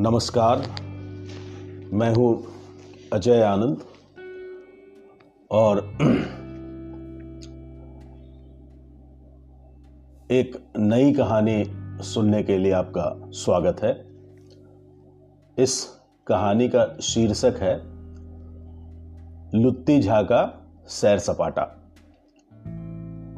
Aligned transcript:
नमस्कार। 0.00 0.58
मैं 1.92 2.14
हूँ 2.14 2.44
अजय 3.12 3.42
आनंद 3.42 3.84
और 5.50 5.78
एक 10.30 10.72
नई 10.78 11.12
कहानी 11.12 11.64
सुनने 12.02 12.42
के 12.42 12.58
लिए 12.58 12.72
आपका 12.72 13.30
स्वागत 13.30 13.82
है। 13.82 14.06
इस 15.58 16.00
कहानी 16.26 16.68
का 16.68 16.96
शीर्षक 17.00 17.54
है, 17.58 17.78
लुत्ती 19.62 20.00
झा 20.00 20.22
का 20.22 20.70
सैर 20.86 21.18
सपाटा। 21.18 21.62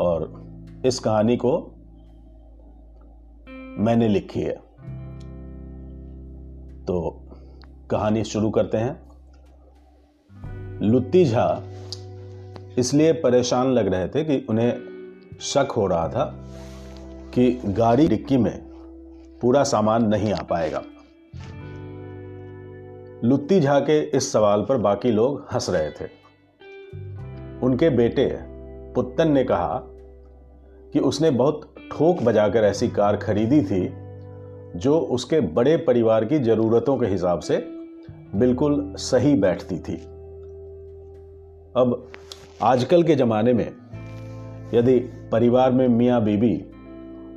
और 0.00 0.44
इस 0.86 0.98
कहानी 0.98 1.36
को 1.36 1.74
मैंने 3.78 4.08
लिखी 4.08 4.40
है। 4.40 4.69
तो 6.90 7.22
कहानी 7.90 8.24
शुरू 8.24 8.50
करते 8.50 8.78
हैं। 8.78 9.10
लुत्ती 10.82 11.24
झा 11.24 11.62
इसलिए 12.78 13.12
परेशान 13.12 13.66
लग 13.66 13.86
रहे 13.86 14.08
थे 14.08 14.24
कि 14.24 14.46
उन्हें 14.50 14.78
शक 15.40 15.68
हो 15.76 15.86
रहा 15.86 16.08
था 16.08 16.24
कि 17.34 17.62
गाड़ी 17.66 18.08
डिक्की 18.08 18.36
में 18.36 18.58
पूरा 19.42 19.64
सामान 19.64 20.04
नहीं 20.04 20.32
आ 20.32 20.42
पाएगा। 20.42 20.82
लुत्ती 23.24 23.60
झा 23.60 23.80
के 23.80 24.00
इस 24.00 24.32
सवाल 24.32 24.66
पर 24.68 24.76
बाकी 24.76 25.10
लोग 25.10 25.46
हंस 25.52 25.70
रहे 25.70 25.90
थे। 25.90 26.04
उनके 27.62 27.90
बेटे 27.90 28.38
पुत्तन 28.94 29.32
ने 29.32 29.44
कहा 29.44 29.82
कि 30.92 30.98
उसने 30.98 31.30
बहुत 31.30 31.74
ठोक 31.92 32.22
बजाकर 32.22 32.64
ऐसी 32.64 32.88
कार 32.88 33.16
खरीदी 33.16 33.62
थी 33.62 34.09
जो 34.76 34.98
उसके 34.98 35.40
बड़े 35.40 35.76
परिवार 35.76 36.24
की 36.24 36.38
जरूरतों 36.38 36.96
के 36.96 37.06
हिसाब 37.06 37.40
से 37.40 37.56
बिल्कुल 38.34 38.94
सही 38.96 39.34
बैठती 39.34 39.78
थी। 39.78 39.96
अब 41.76 42.08
आजकल 42.62 43.02
के 43.02 43.14
ज़माने 43.16 43.52
में 43.52 43.66
यदि 44.74 44.98
परिवार 45.32 45.72
में 45.72 45.88
मियाँ 45.88 46.22
बीबी 46.24 46.56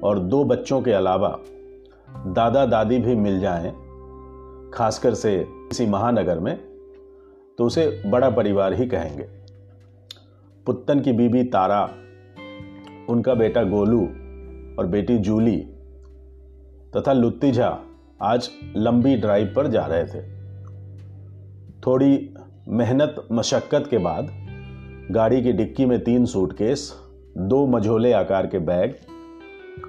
और 0.03 0.19
दो 0.19 0.43
बच्चों 0.43 0.81
के 0.81 0.91
अलावा 0.91 1.39
दादा 2.27 2.65
दादी 2.65 2.99
भी 2.99 3.15
मिल 3.15 3.39
जाएँ, 3.39 3.71
खासकर 4.73 5.13
से 5.13 5.37
किसी 5.47 5.85
महानगर 5.85 6.39
में 6.39 6.57
तो 7.57 7.65
उसे 7.65 8.03
बड़ा 8.05 8.29
परिवार 8.29 8.73
ही 8.73 8.87
कहेंगे। 8.87 9.27
पुत्तन 10.65 10.99
की 10.99 11.11
बीबी 11.11 11.43
तारा 11.43 11.83
उनका 13.09 13.33
बेटा 13.33 13.63
गोलू 13.63 14.01
और 14.79 14.87
बेटी 14.87 15.17
जूली 15.17 15.57
तथा 16.97 17.13
लुत्ती 17.13 17.51
झा 17.51 17.79
आज 18.21 18.49
लंबी 18.75 19.15
ड्राइव 19.15 19.53
पर 19.55 19.67
जा 19.67 19.85
रहे 19.85 20.05
थे। 20.05 20.21
थोड़ी 21.81 22.33
मेहनत, 22.67 23.27
मशक्कत 23.31 23.87
के 23.89 23.97
बाद 23.97 24.29
गाड़ी 25.11 25.41
की 25.43 25.51
डिक्की 25.51 25.85
में 25.85 26.03
तीन 26.03 26.25
सूटकेस, 26.25 26.93
दो 27.37 27.67
मझोले 27.67 28.13
आकार 28.13 28.47
के 28.47 28.59
बैग 28.59 28.95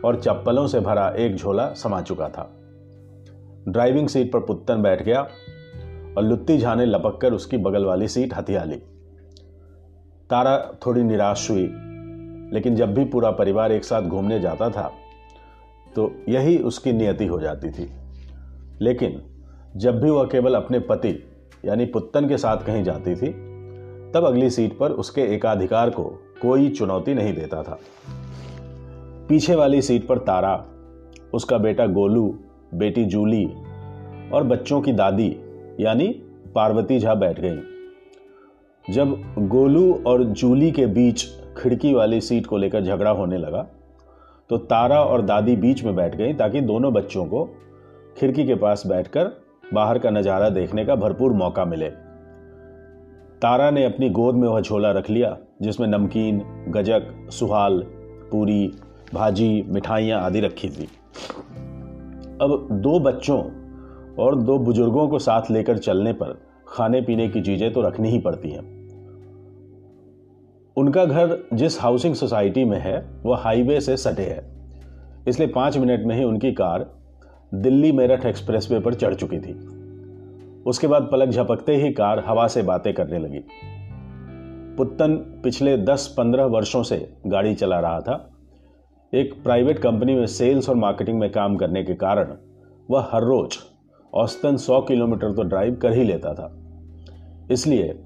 और 0.04 0.20
चप्पलों 0.20 0.66
से 0.66 0.80
भरा 0.80 1.08
एक 1.08 1.36
झोला 1.36 1.72
समा 1.72 2.00
चुका 2.02 2.28
था। 2.28 2.50
ड्राइविंग 3.68 4.08
सीट 4.08 4.32
पर 4.32 4.40
पुत्तन 4.40 4.82
बैठ 4.82 5.02
गया 5.02 5.20
और 6.18 6.22
लुत्ती 6.22 6.58
झा 6.58 6.74
ने 6.74 6.86
लपक 6.86 7.18
कर 7.22 7.32
उसकी 7.32 7.56
बगल 7.56 7.84
वाली 7.84 8.08
सीट 8.08 8.34
हथिया 8.34 8.64
ली। 8.64 8.76
तारा 10.30 10.58
थोड़ी 10.86 11.02
निराश 11.02 11.50
हुई, 11.50 11.68
लेकिन 12.52 12.76
जब 12.76 12.94
भी 12.94 13.04
पूरा 13.04 13.30
परिवार 13.30 13.72
एक 13.72 13.84
साथ 13.84 14.02
घूमने 14.02 14.40
जाता 14.40 14.70
था 14.70 14.92
तो 15.96 16.14
यही 16.28 16.58
उसकी 16.58 16.92
नियति 16.92 17.26
हो 17.26 17.40
जाती 17.40 17.70
थी। 17.70 17.90
लेकिन 18.80 19.22
जब 19.76 20.00
भी 20.00 20.10
वह 20.10 20.24
केवल 20.24 20.54
अपने 20.54 20.78
पति, 20.78 21.26
यानी 21.64 21.84
पुत्तन 21.86 22.28
के 22.28 22.38
साथ 22.38 22.56
कहीं 22.56 22.84
जाती 22.84 23.14
थी, 23.14 23.28
तब 24.12 24.24
अगली 24.24 24.50
सीट 24.50 24.78
पर 24.78 24.90
उसके 24.90 25.20
एकाधिकार 25.20 25.90
को 25.90 26.04
कोई 26.42 26.68
चुनौती 26.68 27.14
नहीं 27.14 27.34
देता 27.34 27.62
था। 27.62 27.78
पीछे 29.28 29.54
वाली 29.54 29.82
सीट 29.82 30.06
पर 30.06 30.18
तारा, 30.18 30.66
उसका 31.34 31.58
बेटा 31.58 31.86
गोलू, 31.86 32.38
बेटी 32.74 33.04
जूली 33.04 33.46
और 34.32 34.44
बच्चों 34.44 34.80
की 34.80 34.92
दादी, 34.92 35.36
यानी 35.80 36.08
पार्वती 36.54 36.98
झा 36.98 37.14
बैठ 37.14 37.40
गई। 37.40 37.58
जब 38.90 39.10
गोलू 39.38 40.02
और 40.06 40.24
जूली 40.24 40.70
के 40.70 40.86
बीच 40.86 41.24
खिड़की 41.58 41.94
वाली 41.94 42.20
सीट 42.20 42.46
को 42.46 42.56
लेकर 42.56 42.84
झगड़ा 42.84 43.10
होने 43.10 43.38
लगा 43.38 43.66
तो 44.50 44.58
तारा 44.58 45.00
और 45.00 45.22
दादी 45.22 45.56
बीच 45.56 45.84
में 45.84 45.96
बैठ 45.96 46.16
गई 46.16 46.32
ताकि 46.32 46.60
दोनों 46.60 46.92
बच्चों 46.92 47.24
को 47.26 47.44
खिड़की 48.18 48.44
के 48.44 48.54
पास 48.54 48.82
बैठकर 48.86 49.30
बाहर 49.74 49.98
का 49.98 50.10
नज़ारा 50.10 50.48
देखने 50.48 50.84
का 50.84 50.94
भरपूर 50.94 51.32
मौका 51.32 51.64
मिले। 51.64 51.88
तारा 53.42 53.70
ने 53.70 53.84
अपनी 53.84 54.10
गोद 54.10 54.34
में 54.34 54.48
वह 54.48 54.60
झोला 54.60 54.90
रख 54.90 55.10
लिया, 55.10 55.36
जिसमें 55.62 55.86
नमकीन, 55.88 56.38
गजक, 56.68 57.30
सुहाल, 57.30 57.80
पूरी, 58.30 58.72
भाजी, 59.14 59.64
मिठाइयाँ 59.68 60.20
आदि 60.20 60.40
रखी 60.40 60.68
थी। 60.68 60.88
अब 62.40 62.68
दो 62.72 62.98
बच्चों 63.00 63.38
और 64.18 64.36
दो 64.36 64.58
बुज़ुर्गों 64.58 65.08
को 65.08 65.18
साथ 65.18 65.50
लेकर 65.50 65.78
चलने 65.78 66.12
पर 66.12 66.40
खाने 66.68 67.00
पीने 67.00 67.28
की 67.28 67.40
चीज़ें 67.40 67.72
तो 67.72 67.82
रखनी 67.82 68.10
ही 68.10 68.18
पड़ती 68.18 68.50
हैं। 68.50 68.83
उनका 70.76 71.04
घर 71.04 71.48
जिस 71.52 71.80
हाउसिंग 71.80 72.14
सोसाइटी 72.14 72.64
में 72.64 72.78
है, 72.78 73.06
वह 73.24 73.38
हाईवे 73.38 73.80
से 73.80 73.96
सटे 73.96 74.22
है। 74.22 74.50
इसलिए 75.28 75.48
पाँच 75.48 75.78
मिनट 75.78 76.06
में 76.06 76.16
ही 76.16 76.24
उनकी 76.24 76.52
कार 76.52 76.90
दिल्ली 77.54 77.92
मेरठ 77.92 78.26
एक्सप्रेसवे 78.26 78.80
पर 78.80 78.94
चढ़ 78.94 79.14
चुकी 79.14 79.38
थी। 79.38 79.52
उसके 80.66 80.86
बाद 80.86 81.08
पलक 81.12 81.28
झपकते 81.28 81.76
ही 81.76 81.92
कार 81.92 82.24
हवा 82.26 82.46
से 82.46 82.62
बातें 82.62 82.94
करने 82.94 83.18
लगी। 83.18 83.38
पुत्तन 84.76 85.14
पिछले 85.14 85.76
10-15 85.76 86.44
वर्षों 86.44 86.82
से 86.82 87.16
गाड़ी 87.26 87.54
चला 87.54 87.80
रहा 87.80 88.00
था। 88.00 88.30
एक 89.14 89.42
प्राइवेट 89.42 89.78
कंपनी 89.78 90.14
में 90.14 90.26
सेल्स 90.26 90.68
और 90.68 90.76
मार्केटिंग 90.76 91.18
में 91.18 91.30
काम 91.32 91.56
करने 91.56 91.84
के 91.84 91.94
कारण 91.94 92.34
वह 92.90 93.08
हर 93.12 93.22
रोज 93.22 93.58
औसतन 94.14 94.56
100 94.56 94.80
किलोमीटर 94.80 95.32
तो 95.32 95.42
ड्राइव 95.42 95.74
कर 95.74 95.92
ही 95.92 96.04
लेता 96.04 96.34
था। 96.34 96.56
इसलिए 97.50 98.02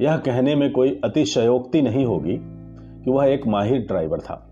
यह 0.00 0.16
कहने 0.16 0.54
में 0.54 0.72
कोई 0.72 1.00
अतिशयोक्ति 1.04 1.82
नहीं 1.82 2.04
होगी 2.04 2.38
कि 3.04 3.10
वह 3.10 3.26
एक 3.26 3.46
माहिर 3.46 3.78
ड्राइवर 3.78 4.20
था। 4.20 4.50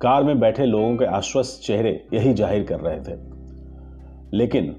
कार 0.00 0.24
में 0.24 0.40
बैठे 0.40 0.66
लोगों 0.66 0.96
के 0.96 1.04
आश्वस्त 1.04 1.62
चेहरे 1.62 2.06
यही 2.14 2.34
ज़ाहिर 2.34 2.64
कर 2.64 2.80
रहे 2.80 3.00
थे। 3.00 3.18
लेकिन 4.32 4.76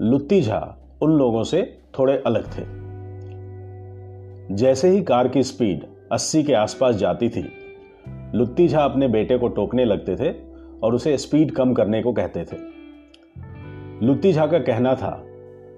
लुत्ती 0.00 0.42
झा 0.42 0.78
उन 1.02 1.10
लोगों 1.10 1.44
से 1.44 1.78
थोड़े 1.98 2.22
अलग 2.26 2.46
थे। 2.46 2.62
जैसे 4.54 4.88
ही 4.88 5.02
कार 5.02 5.28
की 5.28 5.42
स्पीड 5.42 5.84
80 6.12 6.42
के 6.42 6.52
आसपास 6.52 6.94
जाती 6.94 7.28
थी, 7.28 7.52
लुत्ती 8.34 8.68
झा 8.68 8.80
अपने 8.80 9.08
बेटे 9.08 9.38
को 9.38 9.48
टोकने 9.48 9.84
लगते 9.84 10.16
थे 10.16 10.34
और 10.82 10.94
उसे 10.94 11.18
स्पीड 11.18 11.50
कम 11.50 11.74
करने 11.74 12.02
को 12.02 12.12
कहते 12.12 12.44
थे। 12.44 12.56
लुत्ती 14.06 14.32
झा 14.32 14.46
का 14.46 14.58
कहना 14.58 14.94
था 14.94 15.22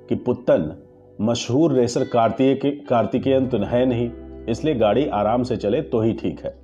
कि 0.09 0.15
पुत्तन 0.15 0.84
मशहूर 1.21 1.73
रेसर 1.73 2.05
कार्तिके 2.05 2.71
कार्तिकेयन 2.71 3.47
तो 3.47 3.59
है 3.59 3.85
नहीं, 3.87 4.11
इसलिए 4.49 4.75
गाड़ी 4.75 5.07
आराम 5.07 5.43
से 5.43 5.57
चले 5.57 5.81
तो 5.83 6.01
ही 6.01 6.13
ठीक 6.13 6.41
है। 6.41 6.55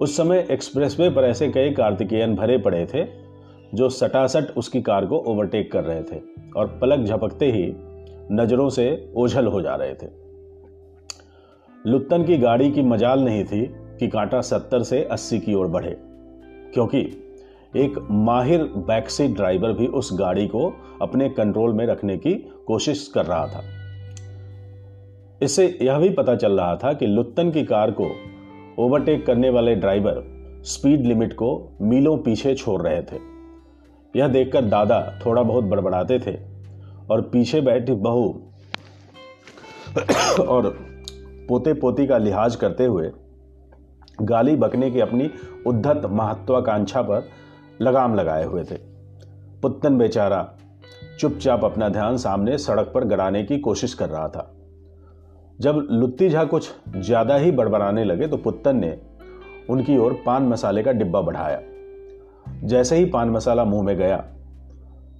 उस 0.00 0.16
समय 0.16 0.46
एक्सप्रेसवे 0.50 1.08
पर 1.10 1.24
ऐसे 1.24 1.48
कई 1.48 1.70
कार्तिकेयन 1.70 2.34
भरे 2.34 2.58
पड़े 2.58 2.86
थे, 2.86 3.04
जो 3.74 3.88
सटासट 3.88 4.56
उसकी 4.56 4.82
कार 4.82 5.06
को 5.06 5.18
ओवरटेक 5.18 5.70
कर 5.72 5.84
रहे 5.84 6.02
थे 6.02 6.20
और 6.56 6.78
पलक 6.82 7.04
झपकते 7.06 7.50
ही 7.52 7.72
नज़रों 8.32 8.68
से 8.70 9.12
ओझल 9.16 9.46
हो 9.46 9.60
जा 9.60 9.74
रहे 9.74 9.94
थे। 9.94 10.06
लुत्तन 11.84 12.24
की 12.24 12.38
गाड़ी 12.38 12.70
की 12.70 12.82
मजाल 12.82 13.20
नहीं 13.20 13.44
थी 13.44 13.64
कि 14.00 14.08
कांटा 14.08 14.40
सत्तर 14.40 14.82
से 14.82 15.02
अस्सी 15.04 15.38
की 15.38 15.54
ओर 15.54 15.66
बढ़े, 15.66 15.96
क्योंकि 16.74 17.02
एक 17.76 18.08
माहिर 18.10 18.64
बैकसीट 18.64 19.30
ड्राइवर 19.30 19.72
भी 19.72 19.86
उस 19.86 20.10
गाड़ी 20.12 20.48
को 20.48 20.72
अपने 21.02 21.28
कंट्रोल 21.28 21.72
में 21.72 21.86
रखने 21.86 22.18
की 22.18 22.34
कोशिश 22.66 23.12
कर 23.14 23.26
रहा 23.26 23.46
था। 23.46 23.62
इससे 25.42 25.78
यह 25.82 25.98
भी 25.98 26.08
पता 26.08 26.36
चल 26.36 26.52
रहा 26.52 26.76
था 26.76 26.92
कि 26.92 27.06
लुत्तन 27.06 27.50
की 27.50 27.64
कार 27.64 27.90
को 27.90 28.10
ओवरटेक 28.78 29.26
करने 29.26 29.50
वाले 29.50 29.74
ड्राइवर 29.74 30.24
स्पीड 30.64 31.06
लिमिट 31.06 31.32
को 31.32 31.76
मीलों 31.82 32.18
पीछे 32.18 32.54
छोड़ 32.54 32.82
रहे 32.82 33.02
थे। 33.02 33.18
यह 34.16 34.28
देखकर 34.28 34.64
दादा 34.64 35.20
थोड़ा 35.26 35.42
बहुत 35.42 35.64
बड़बड़ाते 35.64 36.18
थे 36.18 36.38
और 37.10 37.20
पीछे 37.20 37.60
बैठी 37.60 37.92
बहू 37.92 38.42
और 40.48 40.76
पोते 41.48 41.72
पोती 41.74 42.06
का 42.06 42.18
लिहाज 42.18 42.56
करते 42.56 42.84
हुए 42.84 43.10
गाली 44.22 44.56
बकने 44.56 44.90
की 44.90 45.00
अपनी 45.00 45.30
उद्धत 45.66 46.02
महत्वाकांक्षा 46.04 47.02
पर 47.02 47.28
लगाम 47.80 48.14
लगाए 48.14 48.44
हुए 48.44 48.64
थे। 48.64 48.76
पुत्तन 49.62 49.98
बेचारा 49.98 50.46
चुपचाप 51.20 51.64
अपना 51.64 51.88
ध्यान 51.88 52.16
सामने 52.16 52.58
सड़क 52.58 52.90
पर 52.94 53.04
गड़ाने 53.04 53.42
की 53.44 53.58
कोशिश 53.58 53.94
कर 53.94 54.08
रहा 54.08 54.28
था। 54.28 54.50
जब 55.58 55.86
लुत्ती 55.90 56.28
झा 56.28 56.44
कुछ 56.44 56.70
ज़्यादा 56.96 57.36
ही 57.36 57.50
बड़बड़ाने 57.52 58.04
लगे 58.04 58.26
तो 58.26 58.36
पुत्तन 58.36 58.76
ने 58.76 58.96
उनकी 59.70 59.96
ओर 59.98 60.12
पान 60.26 60.42
मसाले 60.42 60.82
का 60.82 60.92
डिब्बा 60.92 61.20
बढ़ाया। 61.20 61.60
जैसे 62.64 62.96
ही 62.96 63.04
पान 63.04 63.30
मसाला 63.30 63.64
मुँह 63.64 63.82
में 63.82 63.96
गया, 63.96 64.24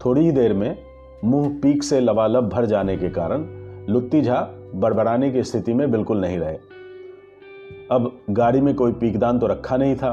थोड़ी 0.05 0.21
ही 0.21 0.31
देर 0.33 0.53
में 0.53 0.77
मुँह 1.25 1.49
पीक 1.63 1.83
से 1.83 2.01
लबालब 2.01 2.49
भर 2.49 2.67
जाने 2.67 2.97
के 2.97 3.09
कारण 3.11 3.47
लुत्ती 3.89 4.23
झा 4.23 4.41
बड़बड़ाने 4.75 5.31
की 5.31 5.43
स्थिति 5.43 5.75
में 5.75 5.91
बिल्कुल 5.91 6.21
नहीं 6.21 6.39
रहे। 6.39 6.57
अब 7.91 8.11
गाड़ी 8.31 8.61
में 8.61 8.75
कोई 8.75 8.93
पीकदान 8.93 9.39
तो 9.39 9.47
रखा 9.47 9.77
नहीं 9.77 9.97
था। 9.97 10.13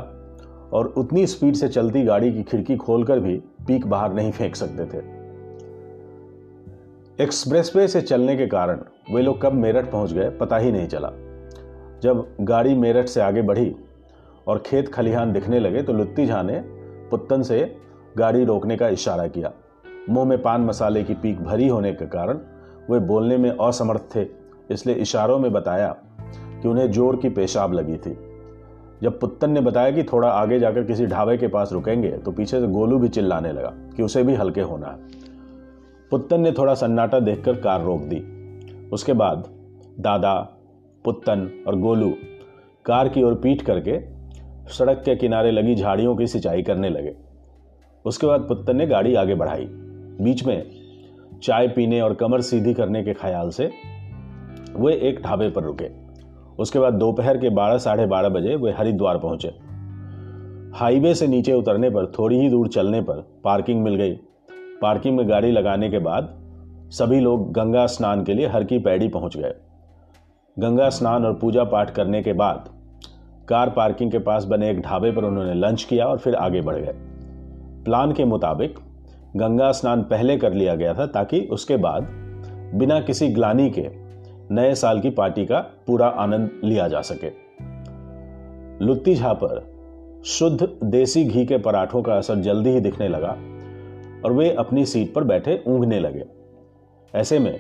और 0.74 0.88
उतनी 0.98 1.26
स्पीड 1.28 1.56
से 1.56 1.68
चलती 1.68 2.04
गाड़ी 2.04 2.32
की 2.34 2.44
खिड़की 2.44 2.76
खोलकर 2.78 3.20
भी 3.20 3.36
पीक 3.68 3.88
बाहर 3.88 4.14
नहीं 4.14 4.32
फेंक 4.32 4.56
सकते 4.56 4.86
थे। 4.86 5.04
एक्सप्रेसवे 7.20 7.88
से 7.88 8.02
चलने 8.02 8.36
के 8.38 8.48
कारण 8.48 8.80
वे 9.14 9.22
लोग 9.22 9.42
कब 9.42 9.54
मेरठ 9.54 9.92
पहुँच 9.92 10.14
गए 10.14 10.30
पता 10.30 10.58
ही 10.58 10.72
नहीं 10.72 10.88
चला। 10.88 11.12
जब 12.04 12.26
गाड़ी 12.42 12.76
मेरठ 12.76 13.08
से 13.08 13.22
आगे 13.22 13.42
बढ़ी 13.42 13.76
और 14.48 14.64
खेत 14.66 14.94
खलिहान 14.94 15.32
दिखने 15.34 15.60
लगे 15.60 15.82
तो 15.82 15.94
लुत्ती 15.94 16.26
झा 16.26 16.42
ने 16.42 16.60
पुत्तन 17.12 17.42
से 17.42 17.60
गाड़ी 18.18 18.44
रोकने 18.46 18.78
का 18.78 18.88
इशारा 18.90 19.28
किया। 19.28 19.52
मुँह 20.10 20.26
में 20.26 20.42
पान 20.42 20.62
मसाले 20.62 21.04
की 21.04 21.14
पीक 21.14 21.42
भरी 21.42 21.68
होने 21.68 21.94
के 21.94 22.06
कारण 22.08 22.40
वे 22.90 23.00
बोलने 23.02 23.38
में 23.38 23.50
असमर्थ 23.52 24.16
थे, 24.16 24.26
इसलिए 24.72 24.96
इशारों 24.96 25.38
में 25.40 25.52
बताया 25.54 25.96
कि 26.22 26.68
उन्हें 26.68 26.92
ज़ोर 26.92 27.16
की 27.16 27.30
पेशाब 27.30 27.74
लगी 27.74 27.98
थी। 27.98 28.18
जब 29.04 29.20
पुत्तन 29.20 29.52
ने 29.52 29.62
बताया 29.62 29.92
कि 29.92 30.04
थोड़ा 30.04 30.30
आगे 30.30 30.60
जाकर 30.60 30.84
किसी 30.84 31.06
ढाबे 31.06 31.38
के 31.38 31.48
पास 31.48 31.72
रुकेंगे 31.74 32.12
तो 32.12 32.32
पीछे 32.32 32.60
से 32.60 32.68
गोलू 32.68 33.00
भी 33.00 33.08
चिल्लाने 33.08 33.52
लगा 33.54 33.74
कि 33.96 34.04
उसे 34.04 34.24
भी 34.24 34.36
हल्के 34.36 34.62
होना 34.62 34.88
है। 34.88 35.24
पुत्तन 36.12 36.42
ने 36.42 36.52
थोड़ा 36.52 36.74
सन्नाटा 36.74 37.20
देखकर 37.20 37.56
कार 37.56 37.84
रोक 37.84 38.02
दी। 38.02 38.20
उसके 38.90 39.14
बाद 39.14 39.48
दादा, 40.00 40.34
पुत्तन 41.06 41.50
और 41.68 41.80
गोलू 41.80 42.14
कार 42.86 43.10
की 43.10 43.24
ओर 43.24 43.36
पीट 43.36 43.62
करके 43.62 44.00
सड़क 44.74 45.02
के 45.06 45.16
किनारे 45.16 45.52
लगी 45.52 45.76
झाड़ियों 45.76 46.16
की 46.16 46.28
सिंचाई 46.28 46.64
करने 46.64 46.90
लगे। 46.90 47.16
उसके 48.06 48.28
बाद 48.28 48.42
पुत्तन 48.42 48.76
ने 48.76 48.88
गाड़ी 48.88 49.16
आगे 49.16 49.36
बढ़ाई। 49.36 49.66
बीच 50.22 50.46
में 50.46 50.72
चाय 51.44 51.68
पीने 51.68 52.02
और 52.02 52.14
कमर 52.14 52.42
सीधी 52.42 52.74
करने 52.74 53.04
के 53.04 53.14
ख्याल 53.14 53.50
से 53.50 53.72
वे 54.76 54.94
एक 55.10 55.22
ढाबे 55.24 55.50
पर 55.50 55.64
रुके। 55.64 56.05
उसके 56.60 56.80
बाद 56.80 56.94
दोपहर 56.94 57.38
के 57.38 57.50
बारह, 57.50 57.78
साढ़े 57.78 58.06
बारह 58.06 58.30
बजे 58.30 58.56
वे 58.56 58.72
हरिद्वार 58.72 59.18
पहुँचे। 59.18 59.54
हाईवे 60.76 61.14
से 61.16 61.28
नीचे 61.28 61.54
उतरने 61.54 61.90
पर, 61.90 62.06
थोड़ी 62.06 62.40
ही 62.40 62.50
दूर 62.50 62.68
चलने 62.68 63.02
पर 63.02 63.28
पार्किंग 63.44 63.84
मिल 63.84 63.96
गई। 63.96 64.14
पार्किंग 64.82 65.18
में 65.18 65.30
गाड़ी 65.30 65.52
लगाने 65.52 65.90
के 65.90 66.00
बाद 66.00 66.36
सभी 66.92 67.20
लोग 67.20 67.52
गंगा 67.52 67.86
स्नान 67.86 68.24
के 68.24 68.34
लिए 68.34 68.48
हर 68.48 68.64
की 68.64 68.80
पैड़ी 68.80 69.08
पहुँच 69.08 69.38
गए। 69.38 69.54
गंगा 70.60 70.90
स्नान 70.90 71.26
और 71.26 71.34
पूजा 71.34 71.64
पाठ 71.64 71.90
करने 71.90 72.22
के 72.24 72.34
बाद 72.34 72.70
कार 73.50 73.70
पार्किंग 73.70 74.12
के 74.12 74.20
पास 74.20 74.46
बने 74.46 74.70
एक 74.70 74.82
ढाबे 74.82 75.12
पर 75.12 75.24
उन्होंने 75.24 75.54
लंच 75.54 75.84
किया 75.84 76.06
और 76.06 76.18
फिर 76.18 76.36
आगे 76.36 76.62
बढ़ 76.62 76.76
गए। 76.76 76.94
प्लान 77.84 78.12
के 78.12 78.26
मुताबिक 78.26 78.76
गंगा 79.36 79.72
स्नान 79.72 80.02
पहले 80.02 80.38
कर 80.38 80.54
लिया 80.54 80.76
गया 80.76 80.94
था 80.94 81.06
ताकि 81.06 81.40
उसके 81.40 81.78
बाद 81.78 82.04
बिना 82.76 83.00
किसी 83.00 83.28
ग्लानी 83.28 83.70
के 83.70 84.05
नए 84.52 84.74
साल 84.76 85.00
की 85.00 85.10
पार्टी 85.10 85.46
का 85.46 85.60
पूरा 85.88 86.08
आनंद 86.08 86.62
लिया 86.64 86.88
जा 86.88 87.02
सके। 87.02 87.30
लुत्ती 88.86 89.16
झा 89.16 89.34
पर 89.34 89.64
शुद्ध 90.26 90.68
देसी 90.84 91.24
घी 91.24 91.46
के 91.46 91.58
पराठों 91.58 92.02
का 92.02 92.14
असर 92.14 92.36
जल्दी 92.36 92.70
ही 92.70 92.80
दिखने 92.80 93.08
लगा 93.08 93.30
और 94.26 94.34
वे 94.34 94.50
अपनी 94.50 94.86
सीट 94.86 95.14
पर 95.14 95.24
बैठे 95.24 95.64
ऊँगने 95.68 96.00
लगे। 96.00 96.26
ऐसे 97.14 97.40
में 97.40 97.60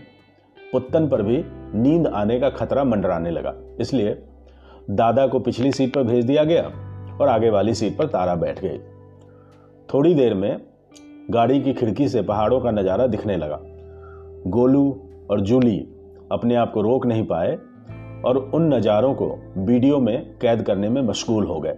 पुत्तन 0.57 1.07
पर 1.07 1.21
भी 1.21 1.43
नींद 1.73 2.07
आने 2.07 2.39
का 2.39 2.49
खतरा 2.49 2.83
मंडराने 2.83 3.31
लगा। 3.31 3.53
इसलिए 3.79 4.17
दादा 4.89 5.27
को 5.27 5.39
पिछली 5.39 5.71
सीट 5.71 5.93
पर 5.93 6.03
भेज 6.03 6.25
दिया 6.25 6.43
गया 6.43 6.63
और 7.21 7.27
आगे 7.27 7.49
वाली 7.49 7.73
सीट 7.73 7.97
पर 7.97 8.07
तारा 8.07 8.35
बैठ 8.35 8.59
गई। 8.63 8.77
थोड़ी 9.89 10.13
देर 10.15 10.33
में 10.33 10.61
गाड़ी 11.29 11.61
की 11.61 11.73
खिड़की 11.73 12.07
से 12.07 12.21
पहाड़ों 12.21 12.59
का 12.59 12.71
नज़ारा 12.71 13.07
दिखने 13.07 13.37
लगा। 13.37 13.59
गोलू 14.47 14.89
और 15.31 15.41
जूली 15.41 15.77
अपने 16.31 16.55
आप 16.55 16.71
को 16.71 16.81
रोक 16.81 17.05
नहीं 17.05 17.23
पाए 17.23 17.57
और 18.25 18.37
उन 18.53 18.73
नज़ारों 18.73 19.13
को 19.13 19.27
वीडियो 19.57 19.99
में 19.99 20.37
कैद 20.41 20.61
करने 20.61 20.89
में 20.89 21.01
मशगूल 21.01 21.45
हो 21.45 21.59
गए। 21.59 21.73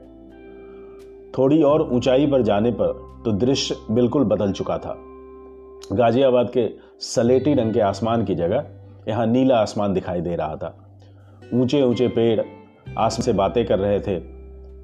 थोड़ी 1.37 1.61
और 1.63 1.81
ऊंचाई 1.93 2.27
पर 2.27 2.41
जाने 2.41 2.71
पर 2.71 2.93
तो 3.25 3.31
दृश्य 3.31 3.75
बिल्कुल 3.91 4.23
बदल 4.23 4.51
चुका 4.51 4.77
था। 4.77 4.95
गाजियाबाद 5.93 6.49
के 6.49 6.67
सलेटी 6.99 7.53
रंग 7.53 7.73
के 7.73 7.79
आसमान 7.79 8.23
की 8.25 8.35
जगह 8.35 8.65
यहाँ 9.07 9.25
नीला 9.27 9.57
आसमान 9.57 9.93
दिखाई 9.93 10.21
दे 10.21 10.35
रहा 10.35 10.55
था। 10.55 10.75
ऊँचे 11.53 11.81
ऊँचे 11.81 12.07
पेड़ 12.07 12.39
आसमान 12.39 13.25
से 13.25 13.33
बातें 13.33 13.65
कर 13.65 13.79
रहे 13.79 13.99
थे 13.99 14.17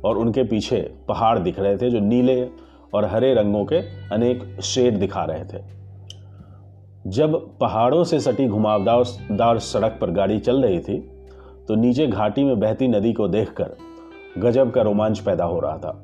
और 0.02 0.18
उनके 0.18 0.44
पीछे 0.44 0.82
पहाड़ 1.08 1.38
दिख 1.40 1.60
रहे 1.60 1.78
थे 1.78 1.90
जो 1.90 2.00
नीले 2.00 2.42
और 2.94 3.06
हरे 3.06 3.34
रंगों 3.34 3.64
के 3.66 3.78
अनेक 4.16 4.62
शेड 4.62 5.00
दिखा 5.00 5.24
रहे 5.24 5.44
थे। 5.44 5.62
जब 7.06 7.36
पहाड़ों 7.60 8.04
से 8.04 8.20
सटी 8.20 8.48
घुमावदार 8.48 9.60
सड़क 9.60 9.98
पर 10.02 10.12
गाड़ी 10.12 10.40
चल 10.40 10.62
रही 10.64 10.80
थी 10.80 10.98
तो 11.68 11.76
नीचे 11.76 12.08
घाटी 12.08 12.44
में 12.44 12.60
बहती 12.60 12.88
नदी 12.88 13.12
को 13.14 13.28
देखकर 13.28 13.76
गजब 14.38 14.72
का 14.72 14.82
रोमांच 14.82 15.20
पैदा 15.20 15.44
हो 15.44 15.60
रहा 15.60 15.78
था। 15.78 15.96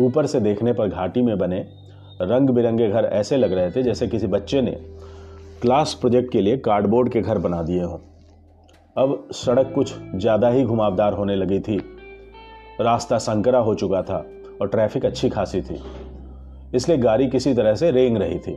ऊपर 0.00 0.26
से 0.26 0.40
देखने 0.40 0.72
पर 0.72 0.88
घाटी 0.88 1.22
में 1.22 1.36
बने 1.38 1.58
रंग 2.22 2.50
बिरंगे 2.50 2.88
घर 2.88 3.04
ऐसे 3.04 3.36
लग 3.36 3.52
रहे 3.52 3.70
थे 3.70 3.82
जैसे 3.82 4.06
किसी 4.08 4.26
बच्चे 4.26 4.60
ने 4.62 4.76
क्लास 5.62 5.94
प्रोजेक्ट 5.94 6.30
के 6.32 6.40
लिए 6.40 6.56
कार्डबोर्ड 6.58 7.10
के 7.12 7.20
घर 7.20 7.38
बना 7.38 7.62
दिए 7.62 7.82
हों। 7.82 7.98
अब 8.96 9.28
सड़क 9.34 9.72
कुछ 9.74 9.94
ज़्यादा 10.14 10.48
ही 10.48 10.64
घुमावदार 10.64 11.12
होने 11.12 11.36
लगी 11.36 11.58
थी। 11.60 11.76
रास्ता 12.80 13.18
संकरा 13.18 13.58
हो 13.58 13.74
चुका 13.74 14.02
था 14.02 14.24
और 14.60 14.68
ट्रैफ़िक 14.68 15.04
अच्छी 15.04 15.28
खासी 15.28 15.60
थी, 15.62 15.80
इसलिए 16.74 16.98
गाड़ी 16.98 17.26
किसी 17.28 17.54
तरह 17.54 17.74
से 17.74 17.90
रेंग 17.90 18.16
रही 18.16 18.38
थी। 18.38 18.56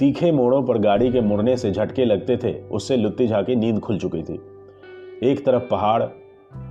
तीखे 0.00 0.32
मोड़ों 0.32 0.62
पर 0.62 0.78
गाड़ी 0.78 1.12
के 1.12 1.20
मुड़ने 1.20 1.56
से 1.56 1.70
झटके 1.70 2.04
लगते 2.04 2.36
थे। 2.36 2.68
उससे 2.68 2.96
लुत्ती 2.96 3.26
झा 3.26 3.42
की 3.42 3.56
नींद 3.56 3.80
खुल 3.80 3.98
चुकी 3.98 4.22
थी। 4.22 4.40
एक 5.22 5.46
तरफ़ 5.46 5.62
पहाड़ 5.62 6.02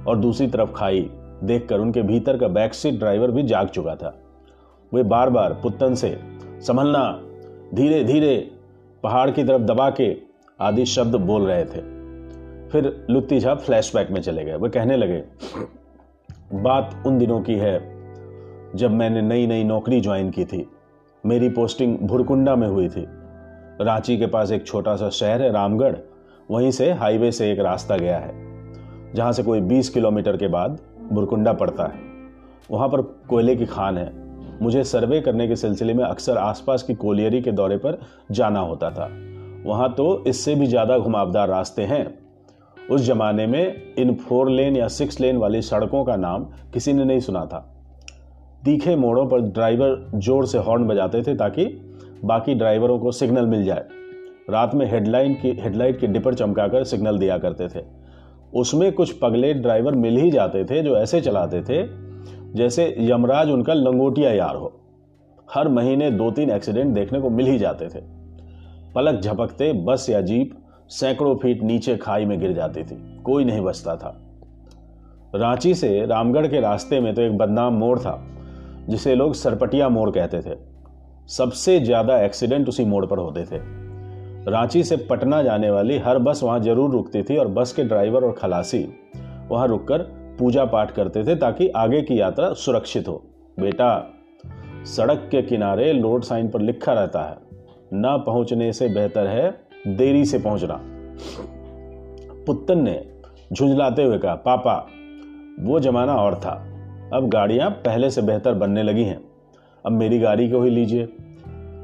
और 0.07 0.17
दूसरी 0.17 0.47
तरफ़ 0.47 0.71
खाई। 0.71 1.09
देखकर 1.43 1.79
उनके 1.79 2.01
भीतर 2.01 2.37
का 2.37 2.47
बैक 2.47 2.73
सीट 2.73 2.93
ड्राइवर 2.93 3.31
भी 3.31 3.43
जाग 3.43 3.67
चुका 3.67 3.95
था। 3.95 4.19
वे 4.93 5.03
बार 5.03 5.29
बार 5.29 5.53
पुत्तन 5.53 5.93
से, 5.93 6.19
संभलना 6.61 7.21
धीरे 7.73 8.03
धीरे 8.03 8.51
पहाड़ 9.03 9.31
की 9.31 9.43
तरफ़ 9.43 9.61
दबा 9.61 9.89
के, 9.89 10.17
आदि 10.61 10.85
शब्द 10.85 11.15
बोल 11.15 11.47
रहे 11.47 11.65
थे। 11.65 11.81
फिर 12.69 13.07
लुत्ती 13.09 13.39
झा 13.39 13.55
फ्लैशबैक 13.55 14.11
में 14.11 14.21
चले 14.21 14.45
गए। 14.45 14.55
वे 14.55 14.69
कहने 14.69 14.97
लगे, 14.97 15.23
बात 16.53 17.03
उन 17.07 17.17
दिनों 17.17 17.41
की 17.41 17.53
है, 17.53 17.79
जब 18.75 18.91
मैंने 18.91 19.21
नई 19.21 19.47
नई 19.47 19.63
नौकरी 19.63 20.01
ज्वाइन 20.01 20.29
की 20.29 20.45
थी। 20.45 20.69
मेरी 21.25 21.49
पोस्टिंग 21.49 21.97
भुरकुंडा 21.97 22.55
में 22.55 22.67
हुई 22.67 22.89
थी। 22.89 23.07
रांची 23.81 24.17
के 24.17 24.25
पास 24.25 24.51
एक 24.51 24.65
छोटा 24.67 24.95
सा 24.95 25.09
शहर 25.09 25.41
है, 25.41 25.51
रामगढ़। 25.51 25.95
वहीं 26.49 26.71
से 26.71 26.91
हाईवे 26.91 27.31
से 27.31 27.51
एक 27.51 27.59
रास्ता 27.59 27.97
गया 27.97 28.17
है, 28.17 28.33
जहाँ 29.13 29.31
से 29.31 29.43
कोई 29.43 29.61
20 29.61 29.89
किलोमीटर 29.89 30.37
के 30.37 30.47
बाद 30.47 30.79
बुरकुंडा 31.11 31.53
पड़ता 31.53 31.83
है। 31.83 32.07
वहाँ 32.71 32.87
पर 32.89 33.01
कोयले 33.29 33.55
की 33.55 33.65
खान 33.65 33.97
है। 33.97 34.11
मुझे 34.61 34.83
सर्वे 34.83 35.21
करने 35.21 35.47
के 35.47 35.55
सिलसिले 35.55 35.93
में 35.93 36.03
अक्सर 36.05 36.37
आसपास 36.37 36.83
की 36.83 36.95
कोलियरी 36.95 37.41
के 37.41 37.51
दौरे 37.51 37.77
पर 37.77 37.99
जाना 38.31 38.59
होता 38.59 38.89
था। 38.91 39.09
वहाँ 39.65 39.93
तो 39.93 40.23
इससे 40.27 40.55
भी 40.55 40.67
ज़्यादा 40.67 40.97
घुमावदार 40.97 41.49
रास्ते 41.49 41.83
हैं। 41.83 42.05
उस 42.89 43.01
जमाने 43.01 43.47
में 43.47 43.95
इन 43.95 44.13
फोर 44.17 44.49
लेन 44.49 44.75
या 44.75 44.87
सिक्स 44.87 45.19
लेन 45.19 45.37
वाली 45.37 45.61
सड़कों 45.61 46.03
का 46.05 46.15
नाम 46.15 46.45
किसी 46.73 46.93
ने 46.93 47.05
नहीं 47.05 47.19
सुना 47.19 47.45
था। 47.45 47.59
तीखे 48.65 48.95
मोड़ों 48.95 49.25
पर 49.25 49.41
ड्राइवर 49.41 50.11
ज़ोर 50.15 50.45
से 50.45 50.57
हॉर्न 50.57 50.87
बजाते 50.87 51.21
थे 51.21 51.35
ताकि 51.35 51.65
बाकी 52.25 52.55
ड्राइवरों 52.55 52.99
को 52.99 53.11
सिग्नल 53.11 53.45
मिल 53.45 53.63
जाए। 53.63 53.85
रात 54.49 54.75
में 54.75 54.85
हेडलाइन 54.91 55.33
की, 55.33 55.51
हेडलाइट 55.51 55.99
के 55.99 56.07
डिपर 56.07 56.33
चमकाकर 56.33 56.83
सिग्नल 56.83 57.17
दिया 57.17 57.37
करते 57.37 57.67
थे। 57.67 57.83
उसमें 58.53 58.91
कुछ 58.91 59.11
पगले 59.11 59.53
ड्राइवर 59.53 59.95
मिल 59.95 60.17
ही 60.17 60.31
जाते 60.31 60.63
थे 60.65 60.81
जो 60.81 60.97
ऐसे 60.97 61.21
चलाते 61.21 61.61
थे, 61.61 61.83
जैसे 62.53 62.95
यमराज 62.99 63.51
उनका 63.51 63.73
लंगोटिया 63.73 64.31
यार 64.31 64.55
हो। 64.55 64.73
हर 65.53 65.67
महीने 65.67 66.11
दो 66.11 66.31
तीन 66.31 66.49
एक्सीडेंट 66.49 66.93
देखने 66.95 67.19
को 67.19 67.29
मिल 67.29 67.45
ही 67.45 67.57
जाते 67.59 67.87
थे। 67.87 67.99
पलक 68.95 69.21
झपकते 69.21 69.73
बस 69.73 70.09
या 70.09 70.21
जीप 70.21 70.55
सैकड़ों 70.89 71.35
फीट 71.35 71.63
नीचे 71.63 71.97
खाई 71.97 72.25
में 72.25 72.39
गिर 72.39 72.53
जाती 72.53 72.83
थी। 72.83 73.21
कोई 73.21 73.45
नहीं 73.45 73.61
बचता 73.61 73.95
था। 73.95 74.15
रांची 75.35 75.73
से 75.73 76.05
रामगढ़ 76.05 76.47
के 76.47 76.59
रास्ते 76.59 76.99
में 76.99 77.13
तो 77.15 77.21
एक 77.21 77.37
बदनाम 77.37 77.73
मोड़ 77.73 77.99
था, 77.99 78.27
जिसे 78.89 79.15
लोग 79.15 79.33
सरपटिया 79.33 79.89
मोड़ 79.89 80.09
कहते 80.11 80.41
थे। 80.41 80.55
सबसे 81.29 81.79
ज़्यादा 81.79 82.19
एक्सीडेंट 82.21 82.69
उसी 82.69 82.85
मोड़ 82.85 83.05
पर 83.05 83.17
होते 83.17 83.43
थे। 83.45 83.57
रांची 84.51 84.83
से 84.83 84.97
पटना 85.09 85.41
जाने 85.43 85.69
वाली 85.71 85.97
हर 85.97 86.17
बस 86.17 86.41
वहाँ 86.43 86.59
ज़रूर 86.59 86.91
रुकती 86.91 87.21
थी 87.23 87.37
और 87.37 87.47
बस 87.47 87.73
के 87.73 87.83
ड्राइवर 87.83 88.23
और 88.23 88.31
खलासी 88.31 88.87
वहाँ 89.49 89.67
रुककर 89.67 90.01
पूजा 90.39 90.65
पाठ 90.65 90.91
करते 90.91 91.23
थे 91.23 91.35
ताकि 91.35 91.67
आगे 91.67 92.01
की 92.01 92.19
यात्रा 92.19 92.51
सुरक्षित 92.53 93.07
हो। 93.07 93.21
बेटा, 93.57 93.91
सड़क 94.87 95.27
के 95.31 95.41
किनारे 95.41 95.91
लोड 95.93 96.23
साइन 96.23 96.49
पर 96.49 96.61
लिखा 96.61 96.93
रहता 96.93 97.23
है, 97.23 97.37
ना 97.93 98.17
पहुँचने 98.17 98.71
से 98.73 98.89
बेहतर 98.89 99.27
है 99.27 99.49
देरी 99.87 100.25
से 100.25 100.39
पहुँचना। 100.39 100.79
पुत्तन 102.45 102.81
ने 102.81 103.01
झुंझलाते 103.53 104.03
हुए 104.03 104.17
कहा, 104.17 104.35
पापा, 104.35 104.75
वो 105.61 105.79
जमाना 105.79 106.15
और 106.15 106.35
था। 106.35 106.51
अब 107.13 107.29
गाड़ियाँ 107.29 107.69
पहले 107.85 108.09
से 108.09 108.21
बेहतर 108.21 108.53
बनने 108.53 108.83
लगी 108.83 109.03
हैं। 109.03 109.28
अब 109.89 109.95
मेरी 109.95 110.19
गाड़ी 110.19 110.49
को 110.49 110.61
ही 110.61 110.69
लीजिए। 110.69 111.09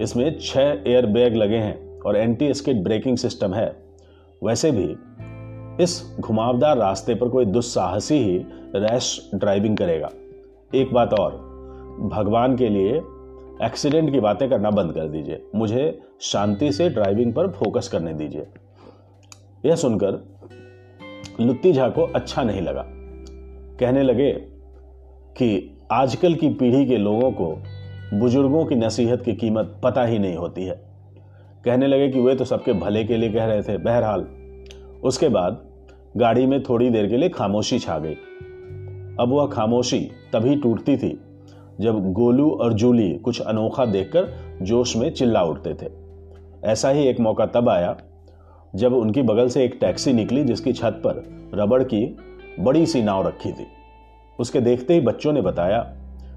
इसमें 0.01 0.38
छह 0.41 0.62
एयर 0.62 1.05
बैग 1.05 1.35
लगे 1.35 1.55
हैं 1.55 2.00
और 2.00 2.17
एंटी 2.17 2.53
स्किड 2.53 2.83
ब्रेकिंग 2.83 3.17
सिस्टम 3.17 3.53
है। 3.53 3.75
वैसे 4.43 4.71
भी, 4.71 4.95
इस 5.83 6.17
घुमावदार 6.19 6.77
रास्ते 6.77 7.15
पर 7.15 7.29
कोई 7.29 7.45
दुस्साहसी 7.45 8.15
ही 8.15 8.38
रैश 8.75 9.31
ड्राइविंग 9.35 9.77
करेगा। 9.77 10.09
एक 10.75 10.93
बात 10.93 11.13
और, 11.13 11.31
भगवान 12.13 12.57
के 12.57 12.69
लिए 12.69 12.97
एक्सीडेंट 13.63 14.12
की 14.12 14.19
बातें 14.19 14.50
करना 14.50 14.69
बंद 14.69 14.93
कर 14.93 15.07
दीजिए। 15.07 15.45
मुझे 15.55 16.00
शांति 16.21 16.71
से 16.71 16.89
ड्राइविंग 16.89 17.33
पर 17.33 17.47
फोकस 17.47 17.88
करने 17.88 18.13
दीजिए। 18.13 18.47
यह 19.65 19.75
सुनकर 19.75 20.25
लुत्ती 21.39 21.74
झा 21.74 21.89
को 21.89 22.03
अच्छा 22.03 22.43
नहीं 22.43 22.62
लगा। 22.62 22.85
कहने 23.79 24.03
लगे 24.03 24.31
कि 25.38 25.77
आजकल 25.91 26.33
की 26.33 26.50
पीढ़ी 26.50 26.85
के 26.85 26.97
लोगों 26.97 27.31
को 27.31 27.63
बुज़ुर्गों 28.13 28.65
की 28.65 28.75
नसीहत 28.75 29.21
की 29.21 29.33
कीमत 29.33 29.81
पता 29.83 30.03
ही 30.05 30.19
नहीं 30.19 30.35
होती 30.35 30.63
है। 30.65 30.75
कहने 31.65 31.88
लगे 31.88 32.09
कि 32.09 32.19
वे 32.21 32.35
तो 32.35 32.45
सबके 32.45 32.74
भले 32.74 33.03
के 33.03 33.17
लिए 33.17 33.29
कह 33.29 33.45
रहे 33.45 33.62
थे, 33.62 33.77
बहरहाल। 33.77 34.25
उसके 35.03 35.29
बाद 35.29 35.62
गाड़ी 36.17 36.45
में 36.45 36.63
थोड़ी 36.63 36.89
देर 36.89 37.07
के 37.07 37.17
लिए 37.17 37.29
खामोशी 37.29 37.79
छा 37.79 37.97
गई। 38.00 38.13
अब 39.19 39.29
वह 39.29 39.47
खामोशी 39.47 40.00
तभी 40.33 40.55
टूटती 40.55 40.97
थी 40.97 41.19
जब 41.81 42.13
गोलू 42.13 42.50
और 42.51 42.74
जूली 42.74 43.13
कुछ 43.13 43.41
अनोखा 43.41 43.85
देखकर 43.85 44.29
जोश 44.62 44.95
में 44.95 45.09
चिल्ला 45.13 45.43
उठते 45.43 45.74
थे। 45.74 45.91
ऐसा 46.63 46.89
ही 46.89 47.07
एक 47.07 47.19
मौका 47.19 47.45
तब 47.45 47.69
आया 47.69 47.97
जब 48.75 48.93
उनकी 48.93 49.21
बगल 49.21 49.50
से 49.50 49.65
एक 49.65 49.77
टैक्सी 49.81 50.13
निकली 50.13 50.43
जिसकी 50.43 50.74
छत 50.74 51.01
पर 51.05 51.24
रबड़ 51.53 51.83
की 51.83 52.17
बड़ी 52.59 52.85
सी 52.85 53.01
नाव 53.01 53.27
रखी 53.27 53.51
थी। 53.51 53.67
उसके 54.39 54.62
देखते 54.62 54.93
ही 54.93 55.01
बच्चों 55.01 55.33
ने 55.33 55.41
बताया 55.41 55.95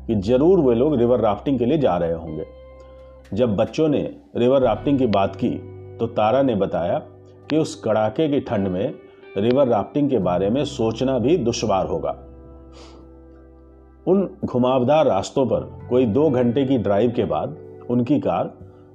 कि 0.09 0.15
ज़रूर 0.15 0.61
वे 0.61 0.75
लोग 0.75 0.95
रिवर 0.97 1.21
राफ्टिंग 1.21 1.59
के 1.59 1.67
लिए 1.67 1.79
जा 1.79 1.97
रहे 1.97 2.13
होंगे। 2.13 2.45
जब 3.35 3.57
बच्चों 3.57 3.89
ने 3.89 4.01
रिवर 4.37 4.63
राफ्टिंग 4.63 4.99
की 4.99 5.07
बात 5.07 5.37
की 5.37 5.51
तो 5.99 6.07
तारा 6.07 6.43
ने 6.43 6.55
बताया 6.55 6.99
कि 7.51 7.57
उस 7.57 7.75
कड़ाके 7.75 8.29
की 8.29 8.41
ठंड 8.41 8.69
में 8.69 8.95
रिवर 9.37 9.69
राफ्टिंग 9.69 10.11
के 10.11 10.19
बारे 10.19 10.51
में 10.51 10.65
सोचना 10.65 11.19
भी 11.19 11.37
दुश्वार 11.37 11.87
होगा। 11.87 12.11
उन 14.07 14.29
घुमावदार 14.45 15.07
रास्तों 15.07 15.47
पर 15.47 15.71
कोई 15.89 16.07
दो 16.07 16.29
घंटे 16.31 16.65
की 16.65 16.79
ड्राइव 16.79 17.13
के 17.17 17.25
बाद 17.25 17.57
उनकी 17.91 18.21
कार 18.21 18.53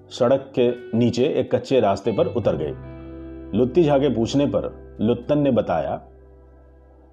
सड़क 0.09 0.51
के 0.59 0.69
नीचे 0.97 1.25
एक 1.25 1.53
कच्चे 1.55 1.79
रास्ते 1.79 2.11
पर 2.11 2.27
उतर 2.27 2.55
गई। 2.55 3.57
लुत्ती 3.57 3.83
झा 3.83 3.97
के 3.97 4.09
पूछने 4.09 4.45
पर 4.45 4.97
लुत्तन 5.01 5.39
ने 5.39 5.51
बताया 5.51 5.95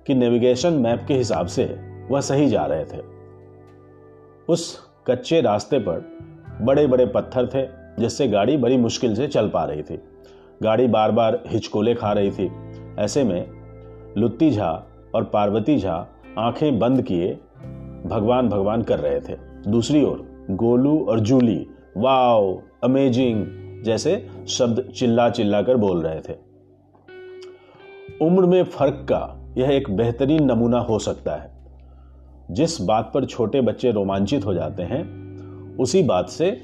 कि 0.07 0.15
नेविगेशन 0.15 0.73
मैप 0.73 1.05
के 1.09 1.15
हिसाब 1.15 1.47
से 1.47 1.65
वह 2.11 2.21
सही 2.21 2.49
जा 2.49 2.65
रहे 2.67 2.85
थे। 2.85 3.20
उस 4.49 4.81
कच्चे 5.07 5.41
रास्ते 5.41 5.79
पर 5.79 6.19
बड़े 6.63 6.87
बड़े 6.87 7.07
पत्थर 7.07 7.47
थे, 7.47 7.67
जिससे 8.03 8.29
गाड़ी 8.29 8.57
बड़ी 8.57 8.77
मुश्किल 8.77 9.15
से 9.15 9.27
चल 9.27 9.49
पा 9.49 9.65
रही 9.65 9.83
थी। 9.83 10.01
गाड़ी 10.63 10.87
बार 10.87 11.13
बार 11.13 11.43
हिचकोले 11.47 11.95
खा 11.95 12.13
रही 12.13 12.31
थी। 12.31 12.51
ऐसे 12.99 13.25
में 13.25 13.49
लुत्ती 14.19 14.51
झा 14.51 14.87
और 15.15 15.25
पार्वती 15.25 15.79
झा 15.79 16.07
आँखें 16.39 16.79
बंद 16.79 17.03
किए 17.03 17.35
भगवान 18.07 18.49
भगवान 18.49 18.83
कर 18.83 18.99
रहे 18.99 19.21
थे। 19.21 19.37
दूसरी 19.67 20.05
ओर 20.05 20.47
गोलू 20.51 21.07
और 21.09 21.21
जूली, 21.21 21.67
वाओ, 21.97 22.63
अमेजिंग, 22.85 23.47
जैसे 23.85 24.29
शब्द 24.49 24.93
चिल्ला 24.97 25.31
चिल्ला 25.31 25.63
कर 25.63 25.77
बोल 25.77 26.03
रहे 26.03 26.21
थे। 26.21 26.51
उम्र 28.23 28.47
में 28.47 28.65
फ़र्क 28.65 28.95
का 28.95 29.53
यह 29.59 29.71
एक 29.71 29.91
बेहतरीन 29.91 30.45
नमूना 30.45 30.79
हो 30.79 30.99
सकता 30.99 31.33
है। 31.33 31.60
जिस 32.51 32.81
बात 32.81 33.11
पर 33.15 33.25
छोटे 33.25 33.61
बच्चे 33.61 33.91
रोमांचित 33.93 34.45
हो 34.47 34.55
जाते 34.55 34.83
हैं, 34.83 35.03
उसी 35.77 36.03
बात 36.03 36.29
से 36.29 36.61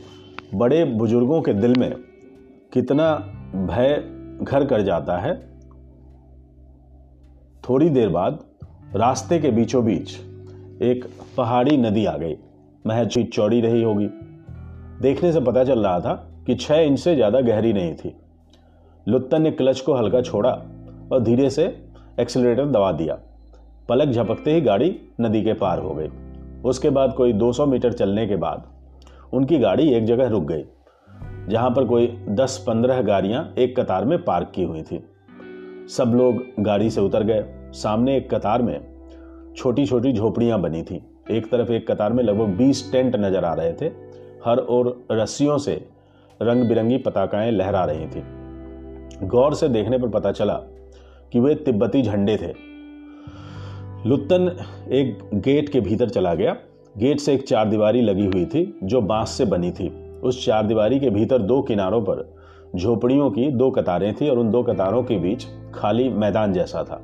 बड़े 0.55 0.85
बुज़ुर्गों 0.85 1.41
के 1.43 1.53
दिल 1.53 1.75
में 1.79 1.93
कितना 2.73 3.15
भय 3.67 3.95
घर 4.43 4.65
कर 4.65 4.83
जाता 4.83 5.17
है। 5.19 5.35
थोड़ी 7.65 7.89
देर 7.91 8.09
बाद 8.09 8.39
रास्ते 8.95 9.39
के 9.39 9.51
बीचों 9.51 9.85
बीच 9.85 10.17
एक 10.83 11.05
पहाड़ी 11.37 11.77
नदी 11.77 12.05
आ 12.05 12.17
गई। 12.17 12.37
महज 12.87 13.19
चौड़ी 13.35 13.61
रही 13.61 13.83
होगी। 13.83 14.07
देखने 15.03 15.33
से 15.33 15.41
पता 15.41 15.65
चल 15.65 15.81
रहा 15.81 16.01
था 16.01 16.13
कि 16.47 16.55
छह 16.55 16.75
इंच 16.75 16.99
से 16.99 17.15
ज़्यादा 17.15 17.41
गहरी 17.41 17.73
नहीं 17.73 17.95
थी। 17.95 18.15
लुत्तन 19.07 19.43
ने 19.43 19.51
क्लच 19.51 19.81
को 19.81 19.95
हल्का 19.95 20.21
छोड़ा 20.23 20.51
और 21.13 21.23
धीरे 21.23 21.51
से 21.51 21.65
एक्सीलरेटर 22.21 22.67
दबा 22.67 22.93
दिया। 22.93 23.19
पलक 23.89 24.09
झपकते 24.09 24.55
ही 24.55 24.61
गाड़ी 24.61 24.95
नदी 25.21 25.43
के 25.43 25.53
पार 25.53 25.79
हो 25.79 25.95
गई। 25.95 26.09
उसके 26.65 26.91
बाद 26.91 27.13
कोई 27.13 27.33
200 27.33 27.67
मीटर 27.67 27.93
चलने 27.93 28.27
के 28.27 28.37
बाद 28.37 28.65
उनकी 29.33 29.59
गाड़ी 29.59 29.93
एक 29.95 30.05
जगह 30.05 30.29
रुक 30.29 30.45
गई, 30.45 30.65
जहाँ 31.49 31.71
पर 31.71 31.85
कोई 31.85 32.07
10-15 32.31 33.03
गाड़ियाँ 33.03 33.55
एक 33.59 33.79
कतार 33.81 34.05
में 34.05 34.23
पार्क 34.25 34.53
की 34.55 34.65
हुई 34.65 34.83
थी। 34.83 35.05
सब 35.89 36.13
लोग 36.15 36.43
गाड़ी 36.61 36.91
से 36.91 37.01
उतर 37.01 37.23
गए। 37.23 37.45
सामने 37.73 38.17
एक 38.17 38.35
कतार 38.35 38.63
में 38.63 38.81
छोटी 39.57 39.87
छोटी 39.87 40.13
झोपड़ियाँ 40.13 40.61
बनी 40.61 40.83
थी। 40.83 41.03
एक 41.31 41.51
तरफ़ 41.51 41.73
एक 41.73 41.91
कतार 41.91 42.13
में 42.13 42.23
लगभग 42.25 42.57
बीस 42.57 42.91
टेंट 42.93 43.17
नज़र 43.17 43.45
आ 43.45 43.55
रहे 43.55 43.73
थे। 43.73 43.87
हर 44.45 44.59
ओर 44.59 45.07
रस्सियों 45.13 45.59
से 45.59 45.75
रंग 46.43 46.69
बिरंगी 46.69 46.99
पताकाएँ 46.99 47.51
लहरा 47.51 47.85
रही 47.85 48.07
थी। 48.07 48.23
गौर 49.27 49.55
से 49.55 49.69
देखने 49.69 49.99
पर 49.99 50.09
पता 50.09 50.33
चला 50.33 50.55
कि 51.33 51.41
वे 51.41 51.55
तिब्बती 51.55 52.03
झंडे 52.03 52.37
थे। 52.37 52.53
लुत्तन 54.07 54.57
एक 54.93 55.19
गेट 55.35 55.69
के 55.69 55.81
भीतर 55.81 56.09
चला 56.09 56.35
गया। 56.35 56.57
गेट 56.99 57.21
से 57.21 57.35
एक 57.35 57.49
चार 57.49 57.69
दीवारी 57.69 58.01
लगी 58.01 58.27
हुई 58.27 58.45
थी, 58.45 58.81
जो 58.83 59.01
बाँस 59.01 59.31
से 59.31 59.45
बनी 59.45 59.71
थी। 59.71 60.13
उस 60.21 60.47
चार 60.47 60.67
दीवारी 60.67 61.01
के 61.01 61.11
भीतर 61.11 61.39
दो 61.39 61.63
किनारों 61.63 62.03
पर 62.03 62.37
झोपड़ियों 62.77 63.31
की 63.31 63.51
दो 63.51 63.71
कतारें 63.71 64.15
थी 64.15 64.29
और 64.29 64.39
उन 64.39 64.51
दो 64.51 64.63
कतारों 64.63 65.03
के 65.03 65.19
बीच 65.19 65.47
खाली 65.75 66.09
मैदान 66.09 66.53
जैसा 66.53 66.83
था। 66.83 67.03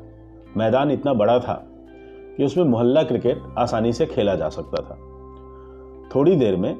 मैदान 0.56 0.90
इतना 0.90 1.14
बड़ा 1.14 1.38
था 1.38 1.68
कि 2.36 2.44
उसमें 2.44 2.64
मोहल्ला 2.64 3.02
क्रिकेट 3.02 3.42
आसानी 3.58 3.92
से 3.92 4.06
खेला 4.06 4.34
जा 4.34 4.48
सकता 4.48 4.82
था। 4.82 4.94
थोड़ी 6.14 6.36
देर 6.36 6.56
में 6.56 6.74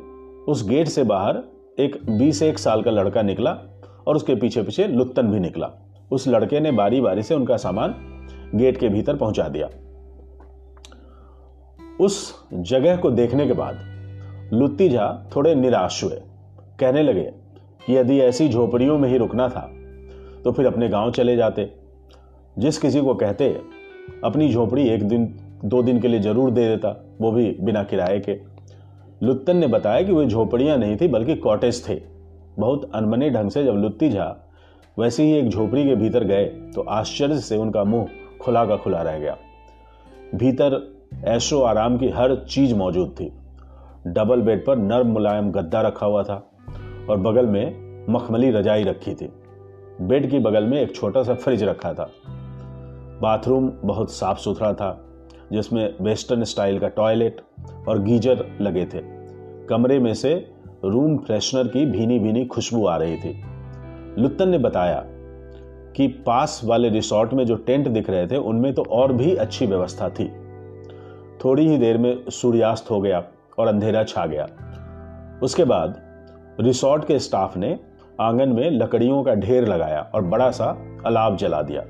उस 0.49 0.69
गेट 0.69 0.89
से 0.89 1.05
बाहर 1.05 1.43
एक 1.79 1.99
बीस 2.11 2.43
एक 2.43 2.59
साल 2.59 2.83
का 2.83 2.91
लड़का 2.91 3.23
निकला 3.23 3.59
और 4.07 4.17
उसके 4.17 4.35
पीछे 4.35 4.63
पीछे 4.63 4.87
लुत्तन 4.87 5.23
भी 5.23 5.41
निकला। 5.41 5.71
उस 6.13 6.29
लड़के 6.29 6.61
ने 6.61 6.71
बारी 6.71 7.01
बारी 7.01 7.23
से 7.23 7.35
उनका 7.35 7.57
सामान 7.57 7.95
गेट 8.55 8.77
के 8.77 8.89
भीतर 8.89 9.17
पहुँचा 9.17 9.49
दिया। 9.49 9.69
उस 12.03 12.35
जगह 12.53 12.97
को 12.97 13.11
देखने 13.11 13.47
के 13.47 13.53
बाद 13.53 13.79
लुत्ती 14.53 14.89
झा 14.89 15.07
थोड़े 15.35 15.55
निराश 15.55 16.03
हुए। 16.05 16.17
कहने 16.81 17.03
लगे 17.03 17.31
कि 17.87 17.97
यदि 17.97 18.19
ऐसी 18.21 18.49
झोपड़ियों 18.49 18.99
में 18.99 19.09
ही 19.09 19.19
रुकना 19.19 19.49
था 19.49 19.69
तो 20.45 20.53
फिर 20.53 20.67
अपने 20.67 20.89
गाँव 20.89 21.11
चले 21.13 21.37
जाते। 21.37 21.71
जिस 22.57 22.79
किसी 22.79 23.01
को 23.01 23.15
कहते, 23.15 23.49
अपनी 24.25 24.49
झोपड़ी 24.49 24.89
एक 24.89 25.03
दिन, 25.03 25.25
दो 25.65 25.83
दिन 25.83 26.01
के 26.01 26.09
लिए 26.09 26.21
ज़रूर 26.21 26.51
दे 26.51 26.67
देता, 26.69 26.89
वो 27.21 27.31
भी 27.33 27.51
बिना 27.61 27.83
किराए 27.85 28.19
के। 28.21 28.37
लुत्तन 29.23 29.57
ने 29.57 29.67
बताया 29.67 30.03
कि 30.03 30.13
वे 30.13 30.27
झोपड़ियाँ 30.27 30.77
नहीं 30.79 30.97
थी, 30.97 31.09
बल्कि 31.09 31.35
कॉटेज 31.37 31.89
थे। 31.89 32.01
बहुत 32.59 32.91
अनमने 32.95 33.31
ढंग 33.31 33.51
से 33.51 33.65
जब 33.65 33.75
लुत्ती 33.75 34.09
झा 34.11 34.27
वैसे 34.97 35.25
ही 35.25 35.33
एक 35.33 35.49
झोपड़ी 35.49 35.85
के 35.85 35.95
भीतर 35.95 36.25
गए 36.25 36.45
तो 36.75 36.83
आश्चर्य 36.91 37.39
से 37.41 37.57
उनका 37.57 37.85
मुँह 37.85 38.09
खुला 38.41 38.65
का 38.65 38.77
खुला 38.77 39.03
रह 39.03 39.19
गया। 39.19 39.37
भीतर 40.35 40.77
ऐशो 41.25 41.63
आराम 41.63 41.99
की 41.99 42.09
हर 42.09 42.37
चीज़ 42.37 42.75
मौजूद 42.75 43.15
थी। 43.21 43.33
डबल 44.07 44.41
बेड 44.41 44.67
पर 44.67 44.77
नर्म 44.77 45.07
मुलायम 45.07 45.51
गद्दा 45.51 45.81
रखा 45.81 46.07
हुआ 46.07 46.23
था 46.23 46.51
और 47.11 47.17
बगल 47.17 47.47
में 47.47 47.83
मखमली 48.11 48.51
रजाई 48.51 48.85
रखी 48.85 49.15
थी। 49.15 49.33
बेड 50.01 50.31
की 50.31 50.39
बगल 50.39 50.65
में 50.65 50.81
एक 50.81 50.95
छोटा 50.95 51.23
सा 51.23 51.35
फ्रिज 51.35 51.63
रखा 51.63 51.93
था। 51.93 52.11
बाथरूम 53.23 53.73
बहुत 53.85 54.11
साफ़ 54.11 54.39
सुथरा 54.39 54.73
था, 54.73 55.05
जिसमें 55.53 55.95
वेस्टर्न 56.01 56.45
स्टाइल 56.45 56.79
का 56.79 56.89
टॉयलेट 56.89 57.41
और 57.89 58.03
गीजर 58.03 58.47
लगे 58.61 58.85
थे। 58.85 59.01
कमरे 59.67 59.99
में 59.99 60.15
से 60.15 60.51
रूम 60.85 61.19
फ्रेशनर 61.19 61.69
की 61.69 61.87
भीनी 61.87 62.19
भीनी 62.19 62.45
खुशबू 62.45 62.87
आ 62.87 62.97
रही 62.97 63.17
थी। 63.17 63.43
लुत्तन 64.19 64.49
ने 64.49 64.59
बताया 64.59 65.05
कि 65.97 66.07
पास 66.09 66.61
वाले 66.65 66.89
रिसोर्ट 66.89 67.35
में 67.35 67.47
जो 67.47 67.57
टेंट 67.57 67.89
दिख 67.89 68.11
रहे 68.11 68.27
थे, 68.27 68.37
उनमें 68.37 68.75
तो 68.75 68.83
और 68.83 69.13
भी 69.13 69.35
अच्छी 69.35 69.67
व्यवस्था 69.67 70.09
थी। 70.09 70.42
थोड़ी 71.45 71.69
ही 71.69 71.79
देर 71.79 71.99
में 71.99 72.25
सूर्यास्त 72.29 72.91
हो 72.91 73.01
गया 73.01 73.25
और 73.59 73.67
अंधेरा 73.67 74.05
छा 74.05 74.27
गया। 74.27 74.49
उसके 75.43 75.65
बाद 75.65 76.01
रिसोर्ट 76.61 77.05
के 77.05 77.19
स्टाफ 77.19 77.57
ने 77.57 77.79
आँगन 78.21 78.49
में 78.49 78.71
लकड़ियों 78.71 79.23
का 79.23 79.35
ढेर 79.35 79.69
लगाया 79.69 80.11
और 80.15 80.23
बड़ा 80.23 80.51
सा 80.51 80.99
अलाव 81.07 81.37
जला 81.37 81.63
दिया। 81.63 81.85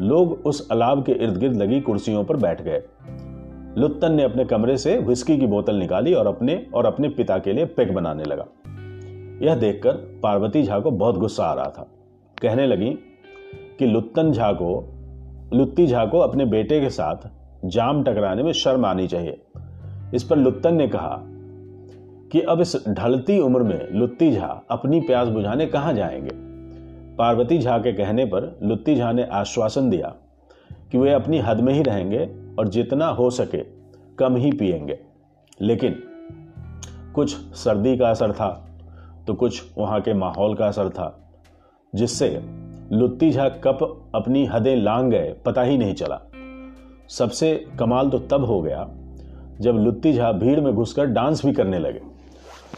लोग 0.00 0.42
उस 0.44 0.68
अलाव 0.70 1.02
के 1.02 1.12
इर्द 1.12 1.36
गिर्द 1.36 1.56
लगी 1.56 1.80
कुर्सियों 1.80 2.24
पर 2.24 2.36
बैठ 2.36 2.62
गए। 2.62 2.82
लुत्तन 3.78 4.12
ने 4.12 4.22
अपने 4.22 4.44
कमरे 4.44 4.76
से 4.76 4.98
विस्की 4.98 5.38
की 5.38 5.46
बोतल 5.46 5.76
निकाली 5.76 6.14
और 6.14 6.26
अपने 6.26 6.66
और 6.74 6.86
अपने 6.86 7.08
पिता 7.08 7.38
के 7.38 7.52
लिए 7.52 7.64
पेग 7.64 7.94
बनाने 7.94 8.24
लगा। 8.24 8.46
यह 9.46 9.54
देखकर 9.54 9.92
पार्वती 10.22 10.62
झा 10.62 10.78
को 10.78 10.90
बहुत 10.90 11.16
गुस्सा 11.16 11.44
आ 11.44 11.54
रहा 11.54 11.70
था। 11.78 11.88
कहने 12.42 12.66
लगी 12.66 12.98
कि 13.78 13.86
लुत्तन 13.86 14.32
झा 14.32 14.52
को, 14.52 14.94
लुत्ती 15.54 15.86
झा 15.86 16.06
को 16.06 16.18
अपने 16.18 16.44
बेटे 16.44 16.80
के 16.80 16.90
साथ 16.90 17.43
जाम 17.64 18.02
टकराने 18.02 18.42
में 18.42 18.52
शर्म 18.52 18.84
आनी 18.84 19.06
चाहिए। 19.06 19.40
इस 20.14 20.24
पर 20.24 20.36
लुत्तन 20.36 20.74
ने 20.74 20.88
कहा 20.88 21.20
कि 22.32 22.40
अब 22.40 22.60
इस 22.60 22.76
ढलती 22.88 23.38
उम्र 23.38 23.62
में 23.62 23.88
लुत्ती 23.92 24.30
झा 24.32 24.62
अपनी 24.70 25.00
प्यास 25.00 25.28
बुझाने 25.28 25.66
कहाँ 25.66 25.92
जाएँगे? 25.92 26.30
पार्वती 27.16 27.58
झा 27.58 27.78
के 27.78 27.92
कहने 27.92 28.24
पर 28.24 28.58
लुत्ती 28.62 28.94
झा 28.94 29.12
ने 29.12 29.24
आश्वासन 29.24 29.90
दिया 29.90 30.14
कि 30.92 30.98
वे 30.98 31.12
अपनी 31.12 31.38
हद 31.38 31.60
में 31.60 31.72
ही 31.74 31.82
रहेंगे 31.82 32.28
और 32.58 32.68
जितना 32.68 33.06
हो 33.06 33.30
सके 33.30 33.62
कम 34.18 34.36
ही 34.36 34.52
पिएँगे 34.52 34.98
लेकिन 35.60 36.02
कुछ 37.14 37.36
सर्दी 37.36 37.96
का 37.96 38.10
असर 38.10 38.32
था 38.32 38.68
तो 39.26 39.34
कुछ 39.34 39.62
वहाँ 39.78 40.00
के 40.00 40.14
माहौल 40.14 40.54
का 40.54 40.66
असर 40.66 40.88
था, 40.88 41.30
जिससे 41.94 42.28
लुत्ती 42.92 43.30
झा 43.30 43.48
कप 43.48 44.10
अपनी 44.14 44.44
हदें 44.46 44.76
लांग 44.76 45.10
गए, 45.10 45.34
पता 45.46 45.62
ही 45.62 45.78
नहीं 45.78 45.94
चला। 45.94 46.20
सबसे 47.08 47.54
कमाल 47.78 48.10
तो 48.10 48.18
तब 48.18 48.44
हो 48.44 48.60
गया 48.62 48.88
जब 49.60 49.76
लुत्ती 49.76 50.12
झा 50.12 50.32
भीड़ 50.32 50.60
में 50.60 50.72
घुसकर 50.74 51.06
डांस 51.06 51.44
भी 51.46 51.52
करने 51.52 51.78
लगे। 51.78 52.00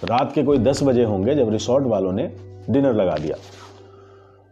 रात 0.04 0.32
के 0.32 0.42
कोई 0.42 0.58
दस 0.58 0.82
बजे 0.82 1.04
होंगे 1.04 1.34
जब 1.34 1.50
रिसोर्ट 1.50 1.84
वालों 1.84 2.12
ने 2.12 2.26
डिनर 2.70 2.94
लगा 2.94 3.16
दिया। 3.16 3.36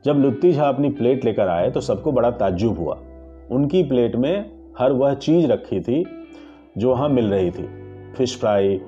जब 0.04 0.16
लुत्ती 0.16 0.52
झा 0.52 0.69
अपनी 0.69 0.88
प्लेट 0.90 1.25
लेकर 1.25 1.49
आए 1.49 1.71
तो 1.71 1.81
सबको 1.81 2.12
बड़ा 2.12 2.31
ताज्जुब 2.31 2.78
हुआ। 2.78 2.99
उनकी 3.50 3.83
प्लेट 3.83 4.16
में 4.16 4.50
हर 4.78 4.93
वह 4.93 5.14
चीज़ 5.14 5.47
रखी 5.47 5.81
थी 5.81 6.04
जो 6.78 6.90
वहाँ 6.90 7.09
मिल 7.09 7.31
रही 7.31 7.50
थी। 7.50 7.69
फ़िश 8.16 8.38
फ्राई, 8.38 8.81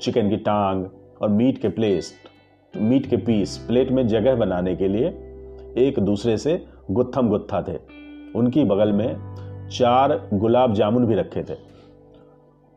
चिकन 0.00 0.30
की 0.30 0.36
टांग 0.36 0.84
और 1.22 1.28
मीट 1.28 1.58
के 1.58 1.68
प्लेस 1.68 2.12
मीट 2.74 3.06
के 3.06 3.16
पीस 3.16 3.56
प्लेट 3.58 3.90
में 3.90 4.06
जगह 4.08 4.34
बनाने 4.34 4.74
के 4.76 4.88
लिए 4.88 5.06
एक 5.78 5.98
दूसरे 5.98 6.36
से 6.36 6.62
गुत्थम 6.90 7.28
गुत्था 7.28 7.62
थे। 7.62 7.76
उनकी 8.34 8.64
बगल 8.64 8.92
में 8.92 9.29
चार 9.72 10.28
गुलाब 10.34 10.74
जामुन 10.74 11.06
भी 11.06 11.14
रखे 11.14 11.42
थे। 11.42 11.70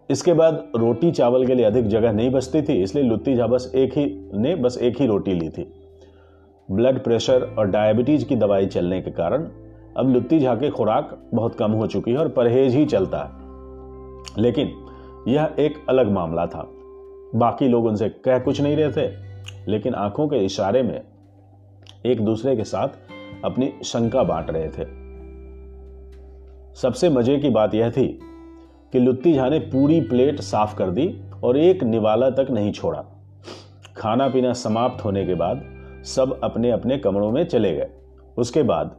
इसके 0.09 0.33
बाद 0.33 0.71
रोटी 0.75 1.11
चावल 1.11 1.45
के 1.45 1.55
लिए 1.55 1.65
अधिक 1.65 1.87
जगह 1.87 2.11
नहीं 2.11 2.29
बचती 2.29 2.61
थी, 2.61 2.83
इसलिए 2.83 3.03
लुत्ती 3.03 3.35
झा 3.35 3.47
बस 3.47 3.71
एक 3.75 3.97
ही, 3.97 4.31
ने 4.33 4.55
बस 4.55 4.77
एक 4.77 5.01
ही 5.01 5.07
रोटी 5.07 5.33
ली 5.33 5.49
थी। 5.49 5.73
ब्लड 6.71 7.03
प्रेशर 7.03 7.55
और 7.59 7.67
डायबिटीज़ 7.67 8.25
की 8.25 8.35
दवाई 8.35 8.65
चलने 8.65 9.01
के 9.01 9.11
कारण 9.11 9.47
अब 9.97 10.09
लुत्ती 10.09 10.39
झा 10.39 10.55
की 10.55 10.69
खुराक 10.69 11.29
बहुत 11.33 11.55
कम 11.55 11.71
हो 11.71 11.87
चुकी 11.87 12.11
है 12.11 12.17
और 12.17 12.27
परहेज 12.27 12.75
ही 12.75 12.85
चलता 12.85 13.17
है। 13.17 13.31
लेकिन 14.37 14.71
यह 15.27 15.55
एक 15.59 15.85
अलग 15.89 16.11
मामला 16.11 16.45
था। 16.45 16.67
बाकी 17.35 17.67
लोग 17.67 17.85
उनसे 17.85 18.09
कह 18.09 18.39
कुछ 18.39 18.61
नहीं 18.61 18.77
रहे 18.77 18.91
थे, 18.91 19.11
लेकिन 19.67 19.95
आँखों 19.95 20.27
के 20.27 20.35
इशारे 20.35 20.83
में 20.83 21.01
एक 22.05 22.21
दूसरे 22.21 22.55
के 22.55 22.63
साथ 22.63 22.87
अपनी 23.45 23.73
शंका 23.83 24.23
बांट 24.23 24.51
रहे 24.51 24.67
थे। 24.67 25.02
सबसे 26.73 27.09
मज़े 27.09 27.37
की 27.39 27.49
बात 27.49 27.73
यह 27.75 27.89
थी 27.91 28.07
कि 28.93 28.99
लुत्ती 28.99 29.33
झा 29.33 29.47
ने 29.49 29.59
पूरी 29.61 29.99
प्लेट 30.01 30.39
साफ़ 30.41 30.75
कर 30.75 30.89
दी 30.91 31.07
और 31.43 31.57
एक 31.57 31.83
निवाला 31.83 32.29
तक 32.29 32.47
नहीं 32.49 32.71
छोड़ा। 32.71 33.03
खाना 33.97 34.27
पीना 34.27 34.53
समाप्त 34.53 35.03
होने 35.05 35.25
के 35.25 35.35
बाद 35.35 35.61
सब 36.05 36.39
अपने 36.43 36.71
अपने 36.71 36.97
कमरों 36.97 37.31
में 37.31 37.43
चले 37.43 37.73
गए। 37.73 37.89
उसके 38.37 38.63
बाद 38.63 38.95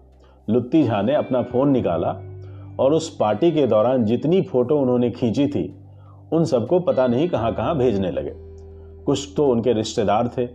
लुत्ती 0.49 0.83
झा 0.85 1.03
ने 1.03 1.15
अपना 1.15 1.43
फ़ोन 1.43 1.71
निकाला 1.71 2.11
और 2.79 2.93
उस 2.93 3.17
पार्टी 3.17 3.51
के 3.53 3.67
दौरान 3.67 4.05
जितनी 4.05 4.41
फ़ोटो 4.43 4.79
उन्होंने 4.79 5.11
खींची 5.11 5.47
थी, 5.47 5.75
उन 6.33 6.45
सबको 6.45 6.81
पता 6.81 7.07
नहीं 7.07 7.29
कहाँ 7.29 7.55
कहाँ 7.55 7.77
भेजने 7.79 8.11
लगे। 8.11 8.33
कुछ 9.05 9.29
तो 9.37 9.49
उनके 9.49 9.73
रिश्तेदार 9.73 10.31
थे, 10.39 10.49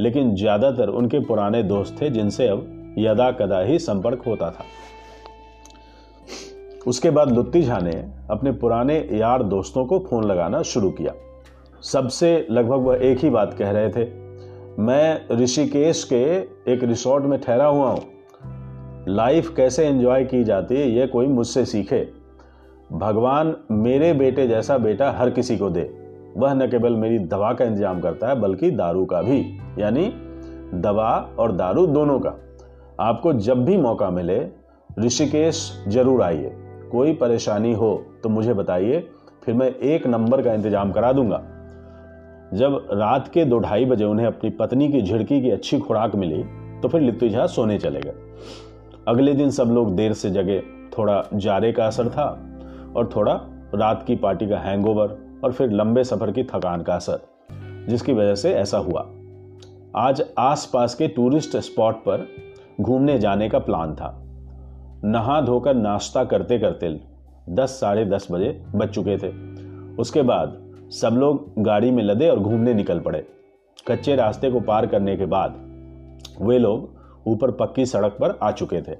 लेकिन 0.00 0.34
ज़्यादातर 0.34 0.88
उनके 0.90 1.20
पुराने 1.20 1.62
दोस्त 1.62 2.00
थे 2.02 2.10
जिनसे 2.10 2.48
अब 2.48 2.94
यदा 2.98 3.30
कदा 3.32 3.60
ही 3.60 3.78
संपर्क 3.78 4.22
होता 4.26 4.50
था। 4.50 4.64
उसके 6.88 7.10
बाद 7.10 7.30
लुत्ती 7.30 7.62
झा 7.62 7.78
ने 7.78 7.92
अपने 8.30 8.50
पुराने 8.52 8.96
यार 9.12 9.42
दोस्तों 9.44 9.84
को 9.86 9.98
फ़ोन 10.00 10.24
लगाना 10.24 10.60
शुरू 10.64 10.90
किया। 10.90 11.12
सबसे 11.82 12.46
लगभग 12.50 12.86
वह 12.86 12.98
एक 13.02 13.18
ही 13.18 13.30
बात 13.30 13.54
कह 13.54 13.70
रहे 13.70 13.88
थे, 13.88 14.04
मैं 14.78 15.36
ऋषिकेश 15.36 16.02
के 16.04 16.22
एक 16.72 16.84
रिसोर्ट 16.84 17.24
में 17.24 17.40
ठहरा 17.40 17.66
हुआ 17.66 17.90
हूँ। 17.90 18.00
लाइफ 19.08 19.52
कैसे 19.56 19.86
एंजॉय 19.86 20.24
की 20.24 20.42
जाती 20.44 20.74
है 20.74 20.88
यह 20.90 21.06
कोई 21.06 21.26
मुझसे 21.26 21.64
सीखे। 21.64 22.00
भगवान 22.92 23.54
मेरे 23.70 24.12
बेटे 24.12 24.46
जैसा 24.48 24.78
बेटा 24.78 25.10
हर 25.10 25.30
किसी 25.30 25.56
को 25.56 25.70
दे। 25.70 25.82
वह 26.36 26.54
न 26.54 26.66
केवल 26.66 26.96
मेरी 26.96 27.18
दवा 27.18 27.52
का 27.52 27.64
इंतज़ाम 27.64 28.00
करता 28.00 28.28
है, 28.28 28.40
बल्कि 28.40 28.70
दारू 28.70 29.04
का 29.04 29.20
भी, 29.22 29.40
यानी 29.78 30.06
दवा 30.74 31.10
और 31.38 31.52
दारू 31.52 31.86
दोनों 31.86 32.18
का। 32.20 32.34
आपको 33.00 33.32
जब 33.32 33.64
भी 33.64 33.76
मौका 33.76 34.10
मिले, 34.10 34.40
ऋषिकेश 34.98 35.84
ज़रूर 35.88 36.22
आइए। 36.22 36.52
कोई 36.88 37.12
परेशानी 37.14 37.72
हो 37.72 37.94
तो 38.22 38.28
मुझे 38.28 38.54
बताइए, 38.54 39.00
फिर 39.44 39.54
मैं 39.54 39.68
एक 39.68 40.06
नंबर 40.06 40.42
का 40.42 40.52
इंतज़ाम 40.54 40.92
करा 40.92 41.12
दूँगा। 41.12 41.42
जब 42.54 42.88
रात 42.92 43.28
के 43.28 43.44
दो 43.44 43.58
ढाई 43.58 43.84
बजे 43.84 44.04
उन्हें 44.04 44.26
अपनी 44.26 44.50
पत्नी 44.50 44.88
की 44.88 45.02
झिड़की 45.02 45.40
की 45.40 45.50
अच्छी 45.50 45.78
खुराक 45.78 46.14
मिली 46.16 46.42
तो 46.80 46.88
फिर 46.88 47.00
लिट्टू 47.00 47.28
झा 47.28 47.46
सोने 47.46 47.78
चले 47.78 48.00
गए। 48.00 48.14
अगले 49.08 49.34
दिन 49.34 49.50
सब 49.50 49.70
लोग 49.70 49.94
देर 49.96 50.12
से 50.12 50.30
जगे, 50.30 50.60
थोड़ा 50.98 51.22
जारे 51.34 51.72
का 51.72 51.86
असर 51.86 52.08
था 52.08 52.26
और 52.96 53.10
थोड़ा 53.16 53.40
रात 53.74 54.04
की 54.06 54.16
पार्टी 54.16 54.48
का 54.48 54.58
हैंगओवर 54.58 55.16
और 55.44 55.52
फिर 55.52 55.70
लंबे 55.70 56.04
सफ़र 56.04 56.30
की 56.30 56.44
थकान 56.44 56.82
का 56.82 56.94
असर, 56.94 57.20
जिसकी 57.88 58.12
वजह 58.12 58.34
से 58.34 58.52
ऐसा 58.54 58.78
हुआ। 58.78 59.00
आज 59.96 60.22
आसपास 60.38 60.94
के 60.94 61.08
टूरिस्ट 61.08 61.56
स्पॉट 61.56 61.96
पर 61.98 62.26
घूमने 62.80 63.18
जाने 63.18 63.48
का 63.48 63.58
प्लान 63.58 63.94
था। 63.94 64.08
नहा 65.04 65.40
धोकर 65.40 65.74
नाश्ता 65.74 66.24
करते 66.24 66.58
करते 66.58 66.88
दस, 67.50 67.70
साढ़े 67.70 68.04
दस 68.04 68.26
बजे 68.32 68.50
बज 68.74 68.88
चुके 68.88 69.16
थे। 69.18 69.28
उसके 69.96 70.22
बाद 70.22 70.56
सब 70.92 71.14
लोग 71.14 71.52
गाड़ी 71.58 71.90
में 71.90 72.02
लदे 72.02 72.28
और 72.28 72.38
घूमने 72.38 72.74
निकल 72.74 73.00
पड़े। 73.00 73.26
कच्चे 73.88 74.16
रास्ते 74.16 74.50
को 74.50 74.60
पार 74.60 74.86
करने 74.86 75.16
के 75.16 75.26
बाद 75.26 75.54
वे 76.40 76.58
लोग 76.58 76.88
ऊपर 77.26 77.50
पक्की 77.50 77.86
सड़क 77.86 78.16
पर 78.20 78.38
आ 78.42 78.50
चुके 78.52 78.80
थे। 78.82 78.96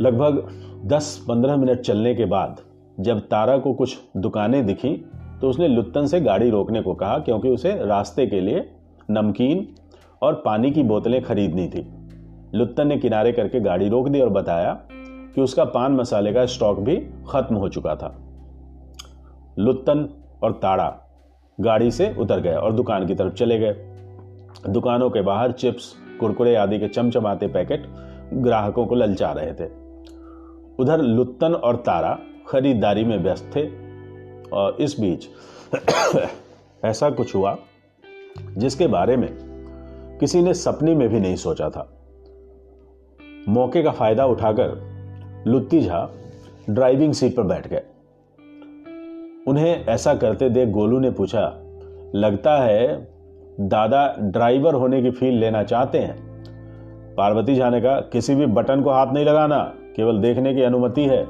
लगभग 0.00 0.42
10-15 0.86 1.56
मिनट 1.56 1.80
चलने 1.80 2.14
के 2.14 2.24
बाद 2.24 2.60
जब 2.98 3.20
तारा 3.20 3.58
को 3.58 3.72
कुछ 3.74 3.98
दुकानें 4.16 4.64
दिखी 4.66 4.96
तो 5.40 5.48
उसने 5.50 5.68
लुत्तन 5.68 6.06
से 6.06 6.20
गाड़ी 6.20 6.50
रोकने 6.50 6.82
को 6.82 6.94
कहा, 6.94 7.18
क्योंकि 7.18 7.48
उसे 7.48 7.72
रास्ते 7.86 8.26
के 8.26 8.40
लिए 8.40 8.68
नमकीन 9.10 9.66
और 10.22 10.42
पानी 10.44 10.70
की 10.70 10.82
बोतलें 10.82 11.22
खरीदनी 11.22 11.66
थी। 11.68 11.86
लुत्तन 12.54 12.86
ने 12.86 12.98
किनारे 12.98 13.32
करके 13.32 13.60
गाड़ी 13.60 13.88
रोक 13.88 14.08
दी 14.08 14.20
और 14.20 14.28
बताया 14.28 14.82
कि 15.34 15.40
उसका 15.40 15.64
पान 15.64 15.92
मसाले 15.92 16.32
का 16.32 16.46
स्टॉक 16.46 16.78
भी 16.78 16.96
खत्म 17.28 17.56
हो 17.56 17.68
चुका 17.68 17.96
था। 17.96 18.20
लुत्तन 19.58 20.08
और 20.42 20.52
ताड़ा 20.52 21.00
गाड़ी 21.60 21.90
से 21.90 22.16
उतर 22.18 22.40
गए 22.40 22.54
और 22.54 22.72
दुकान 22.72 23.06
की 23.06 23.14
तरफ़ 23.14 23.32
चले 23.32 23.58
गए। 23.58 23.72
दुकानों 24.68 25.10
के 25.10 25.22
बाहर 25.22 25.52
चिप्स, 25.52 25.94
कुरकुरे 26.20 26.54
आदि 26.54 26.78
के 26.78 26.88
चमचमाते 26.88 27.46
पैकेट 27.46 27.86
ग्राहकों 28.34 28.86
को 28.86 28.94
ललचा 28.94 29.32
रहे 29.32 29.52
थे। 29.52 29.70
उधर 30.78 31.00
लुत्तन 31.00 31.54
और 31.54 31.76
तारा 31.76 32.18
खरीदारी 32.48 33.04
में 33.04 33.18
व्यस्त 33.18 33.50
थे। 33.56 33.90
और 34.52 34.76
इस 34.80 35.00
बीच 35.00 35.28
ऐसा 36.84 37.10
कुछ 37.10 37.34
हुआ 37.34 37.58
जिसके 38.56 38.86
बारे 38.86 39.16
में 39.16 39.38
किसी 40.20 40.42
ने 40.42 40.54
सपने 40.54 40.94
में 40.94 41.08
भी 41.08 41.20
नहीं 41.20 41.36
सोचा 41.36 41.70
था। 41.70 41.99
मौके 43.48 43.82
का 43.82 43.90
फ़ायदा 43.90 44.26
उठाकर 44.26 45.44
लुत्ती 45.46 45.80
झा 45.80 46.08
ड्राइविंग 46.70 47.12
सीट 47.12 47.36
पर 47.36 47.42
बैठ 47.42 47.68
गए। 47.68 47.82
उन्हें 49.48 49.86
ऐसा 49.86 50.14
करते 50.14 50.50
देख 50.50 50.68
गोलू 50.68 50.98
ने 51.00 51.10
पूछा, 51.10 51.62
लगता 52.14 52.56
है 52.58 53.08
दादा 53.60 54.16
ड्राइवर 54.20 54.74
होने 54.74 55.02
की 55.02 55.10
फील 55.10 55.34
लेना 55.34 55.62
चाहते 55.62 55.98
हैं? 55.98 56.16
पार्वती 57.16 57.54
झा 57.56 57.70
ने 57.70 57.80
कहा, 57.80 58.00
किसी 58.00 58.34
भी 58.34 58.46
बटन 58.46 58.82
को 58.82 58.90
हाथ 58.90 59.12
नहीं 59.12 59.24
लगाना, 59.24 59.74
केवल 59.96 60.18
देखने 60.18 60.54
की 60.54 60.62
अनुमति 60.62 61.04
है। 61.04 61.26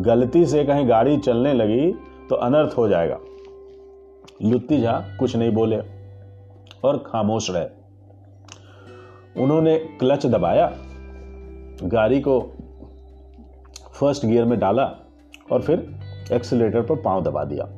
गलती 0.00 0.46
से 0.46 0.64
कहीं 0.64 0.88
गाड़ी 0.88 1.16
चलने 1.16 1.52
लगी 1.52 1.92
तो 2.28 2.36
अनर्थ 2.36 2.78
हो 2.78 2.88
जाएगा। 2.88 3.18
लुत्ती 4.44 4.80
झा 4.80 4.92
कुछ 5.18 5.36
नहीं 5.36 5.50
बोले 5.50 5.78
और 6.84 7.04
खामोश 7.06 7.50
रहे। 7.50 7.66
उन्होंने 9.42 9.78
क्लच 9.78 10.26
दबाया। 10.26 10.72
गाड़ी 11.82 12.20
को 12.20 12.40
फ़र्स्ट 13.94 14.26
गियर 14.26 14.44
में 14.44 14.58
डाला 14.58 14.84
और 15.52 15.62
फिर 15.62 15.86
एक्सीलेटर 16.32 16.82
पर 16.82 16.96
पाँव 16.96 17.22
दबा 17.24 17.44
दिया। 17.44 17.68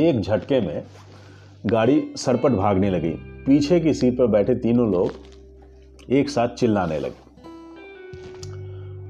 एक 0.00 0.20
झटके 0.20 0.60
में 0.60 0.82
गाड़ी 1.66 2.00
सरपट 2.16 2.52
भागने 2.52 2.90
लगी। 2.90 3.10
पीछे 3.46 3.80
की 3.80 3.94
सीट 3.94 4.18
पर 4.18 4.26
बैठे 4.26 4.54
तीनों 4.54 4.90
लोग 4.90 6.12
एक 6.12 6.30
साथ 6.30 6.48
चिल्लाने 6.48 6.98
लगे। 6.98 7.24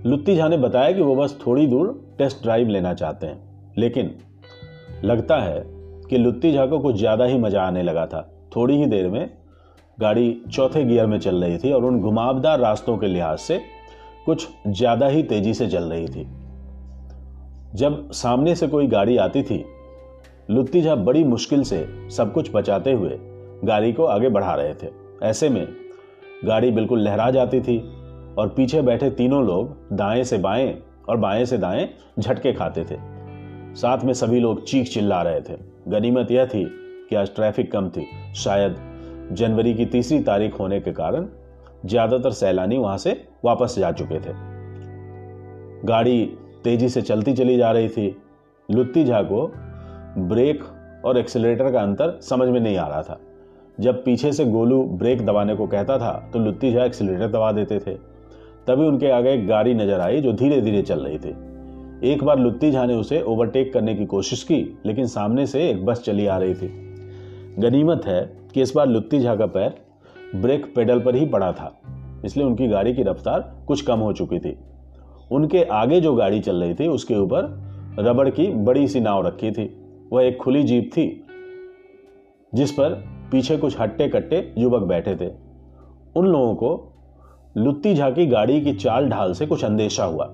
लुत्ती 0.08 0.36
झा 0.36 0.48
ने 0.48 0.56
बताया 0.56 0.92
कि 0.92 1.02
वो 1.02 1.14
बस 1.16 1.38
थोड़ी 1.46 1.66
दूर 1.66 2.14
टेस्ट 2.18 2.42
ड्राइव 2.42 2.68
लेना 2.68 2.94
चाहते 2.94 3.26
हैं, 3.26 3.72
लेकिन 3.78 4.14
लगता 5.04 5.40
है 5.42 5.62
कि 6.10 6.18
लुत्ती 6.18 6.52
झा 6.52 6.66
को 6.66 6.78
कुछ 6.78 6.96
ज़्यादा 6.96 7.24
ही 7.24 7.38
मज़ा 7.38 7.62
आने 7.62 7.82
लगा 7.82 8.06
था। 8.06 8.22
थोड़ी 8.56 8.76
ही 8.76 8.86
देर 8.86 9.08
में 9.08 9.30
गाड़ी 9.98 10.42
चौथे 10.52 10.84
गियर 10.84 11.06
में 11.06 11.18
चल 11.20 11.44
रही 11.44 11.58
थी 11.58 11.72
और 11.72 11.84
उन 11.84 12.00
घुमावदार 12.00 12.58
रास्तों 12.60 12.96
के 12.98 13.06
लिहाज 13.06 13.38
से 13.38 13.60
कुछ 14.26 14.46
ज़्यादा 14.68 15.06
ही 15.06 15.22
तेज़ी 15.22 15.54
से 15.54 15.68
चल 15.68 15.84
रही 15.84 16.06
थी। 16.06 16.26
जब 17.74 18.10
सामने 18.12 18.54
से 18.54 18.66
कोई 18.68 18.86
गाड़ी 18.86 19.16
आती 19.16 19.42
थी 19.42 19.64
लुत्ती 20.50 20.82
झा 20.82 20.94
बड़ी 20.94 21.24
मुश्किल 21.24 21.62
से 21.62 21.86
सब 22.10 22.32
कुछ 22.32 22.50
बचाते 22.54 22.92
हुए 22.92 23.18
गाड़ी 23.64 23.92
को 23.92 24.04
आगे 24.04 24.28
बढ़ा 24.28 24.54
रहे 24.54 24.74
थे। 24.74 24.88
ऐसे 25.22 25.48
में 25.48 25.66
गाड़ी 26.44 26.70
बिल्कुल 26.70 27.00
लहरा 27.00 27.30
जाती 27.30 27.60
थी 27.60 27.78
और 28.38 28.48
पीछे 28.48 28.82
बैठे 28.82 29.10
तीनों 29.10 29.44
लोग 29.46 29.76
दाएँ 29.92 30.24
से 30.24 30.38
बाएँ 30.38 30.74
और 31.08 31.16
बाएँ 31.16 31.44
से 31.44 31.58
दाएँ 31.58 31.88
झटके 32.18 32.52
खाते 32.52 32.84
थे। 32.84 32.96
साथ 33.76 34.04
में 34.04 34.12
सभी 34.14 34.40
लोग 34.40 34.64
चीख 34.64 34.88
चिल्ला 34.88 35.22
रहे 35.22 35.40
थे। 35.40 35.56
गनीमत 35.88 36.30
यह 36.30 36.46
थी 36.46 36.64
कि 37.10 37.16
आज 37.16 37.34
ट्रैफ़िक 37.34 37.72
कम 37.72 37.88
थी। 37.88 38.06
शायद 38.34 38.76
जनवरी 39.32 39.74
की 39.74 39.86
तीसरी 39.86 40.20
तारीख 40.20 40.58
होने 40.60 40.80
के 40.80 40.92
कारण 40.92 41.28
ज़्यादातर 41.86 42.30
सैलानी 42.32 42.78
वहाँ 42.78 42.98
से 42.98 43.12
वापस 43.46 43.74
जा 43.78 43.92
चुके 43.92 44.18
थे। 44.20 44.34
गाड़ी 45.86 46.24
तेज़ी 46.64 46.88
से 46.88 47.02
चलती 47.02 47.32
चली 47.34 47.56
जा 47.56 47.70
रही 47.70 47.88
थी। 47.88 48.16
लुत्ती 48.68 49.04
झा 49.04 49.22
को 49.22 49.46
ब्रेक 50.20 50.64
और 51.04 51.18
एक्सीलरेटर 51.18 51.70
का 51.72 51.80
अंतर 51.80 52.18
समझ 52.22 52.48
में 52.48 52.60
नहीं 52.60 52.76
आ 52.76 52.86
रहा 52.88 53.02
था। 53.02 53.18
जब 53.80 54.02
पीछे 54.04 54.32
से 54.32 54.44
गोलू 54.46 54.82
ब्रेक 54.94 55.24
दबाने 55.26 55.54
को 55.56 55.66
कहता 55.66 55.98
था 55.98 56.12
तो 56.32 56.38
लुत्ती 56.38 56.72
झा 56.72 56.84
एक्सीलरेटर 56.84 57.28
दबा 57.28 57.50
देते 57.52 57.78
थे। 57.78 57.94
तभी 58.66 58.86
उनके 58.86 59.10
आगे 59.10 59.32
एक 59.32 59.46
गाड़ी 59.48 59.74
नज़र 59.74 60.00
आई 60.00 60.20
जो 60.20 60.32
धीरे 60.32 60.60
धीरे 60.60 60.82
चल 60.82 61.00
रही 61.00 61.18
थी। 61.18 61.34
एक 62.04 62.24
बार 62.24 62.38
लुत्ती 62.38 62.70
झा 62.70 62.84
ने 62.86 62.94
उसे 62.94 63.20
ओवरटेक 63.22 63.72
करने 63.72 63.94
की 63.94 64.06
कोशिश 64.06 64.42
की, 64.42 64.78
लेकिन 64.86 65.06
सामने 65.06 65.46
से 65.46 65.68
एक 65.70 65.84
बस 65.86 66.02
चली 66.02 66.26
आ 66.26 66.38
रही 66.38 66.54
थी। 66.54 66.68
गनीमत 67.58 68.06
है 68.06 68.20
कि 68.54 68.62
इस 68.62 68.72
बार 68.76 68.86
लुत्ती 68.86 69.20
झा 69.20 69.34
का 69.36 69.46
पैर 69.46 69.74
ब्रेक 70.36 70.72
पेडल 70.74 71.00
पर 71.00 71.14
ही 71.14 71.26
पड़ा 71.26 71.52
था। 71.52 71.72
इसलिए 72.26 72.46
उनकी 72.46 72.68
गाड़ी 72.68 72.94
की 72.94 73.02
रफ्तार 73.02 73.40
कुछ 73.66 73.82
कम 73.82 73.98
हो 73.98 74.12
चुकी 74.12 74.38
थी। 74.38 74.56
उनके 75.32 75.62
आगे 75.64 76.00
जो 76.00 76.14
गाड़ी 76.14 76.40
चल 76.40 76.56
रही 76.56 76.74
थी, 76.74 76.88
उसके 76.88 77.14
ऊपर 77.14 77.42
रबड़ 77.98 78.28
की 78.28 78.46
बड़ी 78.46 78.88
सी 78.88 79.00
नाव 79.00 79.26
रखी 79.26 79.50
थी। 79.50 79.82
वह 80.12 80.24
एक 80.24 80.36
खुली 80.36 80.62
जीप 80.62 80.90
थी, 80.96 81.26
जिस 82.54 82.72
पर 82.72 82.90
पीछे 83.32 83.56
कुछ 83.56 83.80
हट्टे 83.80 84.08
कट्टे 84.08 84.54
युवक 84.58 84.82
बैठे 84.82 85.16
थे। 85.16 85.30
उन 86.16 86.26
लोगों 86.26 86.54
को 86.54 86.92
लुत्ती 87.56 87.94
झा 87.94 88.10
की 88.10 88.26
गाड़ी 88.26 88.60
की 88.60 88.72
चाल 88.72 89.08
ढाल 89.08 89.32
से 89.32 89.46
कुछ 89.46 89.64
अंदेशा 89.64 90.04
हुआ। 90.04 90.24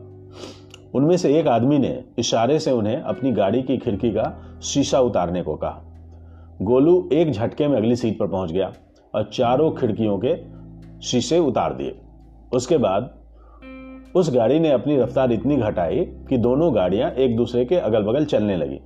उनमें 0.95 1.17
से 1.17 1.39
एक 1.39 1.47
आदमी 1.47 1.79
ने 1.79 2.05
इशारे 2.19 2.59
से 2.59 2.71
उन्हें 2.71 2.97
अपनी 2.97 3.33
गाड़ी 3.33 3.63
की 3.63 3.77
खिड़की 3.79 4.11
का 4.11 4.59
शीशा 4.63 5.01
उतारने 5.01 5.43
को 5.43 5.55
कहा। 5.55 5.83
गोलू 6.63 7.09
एक 7.13 7.31
झटके 7.31 7.69
में 7.69 7.77
अगली 7.77 7.97
सीट 7.97 8.19
पर 8.19 8.27
पहुँच 8.27 8.53
गया 8.53 8.73
और 9.15 9.31
चारों 9.33 9.71
खिड़कियों 9.71 10.19
के 10.19 10.35
शीशे 11.03 11.39
उतार 11.39 11.75
दिए। 11.75 11.97
उसके 12.53 12.77
बाद 12.77 13.15
उस 14.15 14.35
गाड़ी 14.35 14.59
ने 14.61 14.71
अपनी 14.71 14.97
रफ्तार 14.97 15.33
इतनी 15.33 15.57
घटाई 15.57 16.01
कि 16.01 16.37
दोनों 16.37 16.75
गाड़ियाँ 16.75 17.11
एक 17.11 17.37
दूसरे 17.37 17.65
के 17.65 17.77
अगल 17.77 18.03
बगल 18.03 18.25
चलने 18.25 18.57
लगी। 18.57 18.81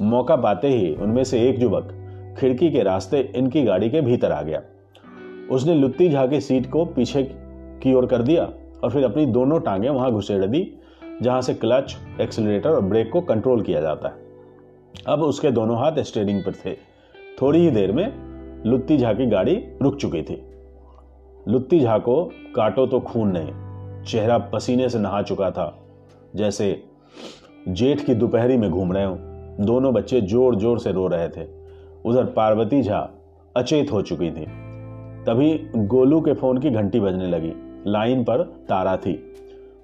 मौका 0.00 0.36
पाते 0.36 0.68
ही 0.68 0.94
उनमें 0.94 1.24
से 1.24 1.48
एक 1.48 1.60
युवक 1.60 1.94
खिड़की 2.38 2.70
के 2.70 2.82
रास्ते 2.82 3.32
इनकी 3.36 3.62
गाड़ी 3.62 3.90
के 3.90 4.00
भीतर 4.00 4.32
आ 4.32 4.42
गया। 4.42 4.62
उसने 5.50 5.74
लुत्ती 5.74 6.08
झा 6.08 6.26
की 6.26 6.40
सीट 6.40 6.70
को 6.70 6.84
पीछे 6.84 7.22
की 7.82 7.94
ओर 7.94 8.06
कर 8.06 8.22
दिया 8.22 8.44
और 8.84 8.90
फिर 8.90 9.04
अपनी 9.04 9.26
दोनों 9.26 9.60
टांगे 9.60 9.88
वहाँ 9.88 10.12
घुसेड़ 10.12 10.46
दी, 10.46 10.74
जहाँ 11.22 11.42
से 11.42 11.54
क्लच, 11.54 11.96
एक्सीलरेटर 12.20 12.70
और 12.70 12.80
ब्रेक 12.80 13.12
को 13.12 13.20
कंट्रोल 13.20 13.62
किया 13.62 13.80
जाता 13.80 14.08
है। 14.08 14.14
अब 15.06 15.22
उसके 15.22 15.50
दोनों 15.50 15.78
हाथ 15.78 15.92
स्टेयरिंग 15.98 16.44
पर 16.44 16.52
थे। 16.52 16.74
थोड़ी 17.42 17.58
ही 17.58 17.70
देर 17.70 17.92
में 17.92 18.12
लुत्ती 18.66 18.98
झा 18.98 19.12
की 19.12 19.26
गाड़ी 19.26 19.54
रुक 19.82 19.96
चुकी 19.96 20.22
थी। 20.22 20.49
लुत्ती 21.48 21.80
झा 21.80 21.98
को 21.98 22.24
काटो 22.54 22.86
तो 22.86 23.00
खून 23.00 23.28
नहीं। 23.36 23.52
चेहरा 24.04 24.38
पसीने 24.38 24.88
से 24.88 24.98
नहा 24.98 25.22
चुका 25.22 25.50
था। 25.50 25.78
जैसे 26.36 26.84
जेठ 27.68 28.04
की 28.04 28.14
दोपहरी 28.14 28.56
में 28.56 28.70
घूम 28.70 28.92
रहे 28.92 29.04
हो। 29.04 29.16
दोनों 29.60 29.94
बच्चे 29.94 30.20
ज़ोर 30.20 30.56
ज़ोर 30.56 30.78
से 30.78 30.92
रो 30.92 31.06
रहे 31.06 31.28
थे। 31.28 31.48
उधर 32.04 32.24
पार्वती 32.24 32.82
झा 32.82 33.10
अचेत 33.56 33.92
हो 33.92 34.02
चुकी 34.02 34.30
थी। 34.30 34.46
तभी 35.24 35.70
गोलू 35.76 36.20
के 36.20 36.32
फ़ोन 36.32 36.58
की 36.58 36.70
घंटी 36.70 37.00
बजने 37.00 37.26
लगी। 37.26 37.52
लाइन 37.86 38.24
पर 38.24 38.42
तारा 38.68 38.96
थी। 38.96 39.34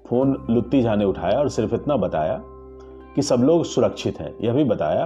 फ़ोन 0.07 0.45
लुत्ती 0.49 0.81
झा 0.81 0.95
ने 0.95 1.05
उठाया 1.05 1.39
और 1.39 1.49
सिर्फ़ 1.49 1.75
इतना 1.75 1.95
बताया 1.97 2.41
कि 3.15 3.21
सब 3.21 3.35
लोग 3.35 3.65
सुरक्षित 3.65 4.19
हैं। 4.19 4.33
यह 4.41 4.53
भी 4.53 4.63
बताया 4.63 5.05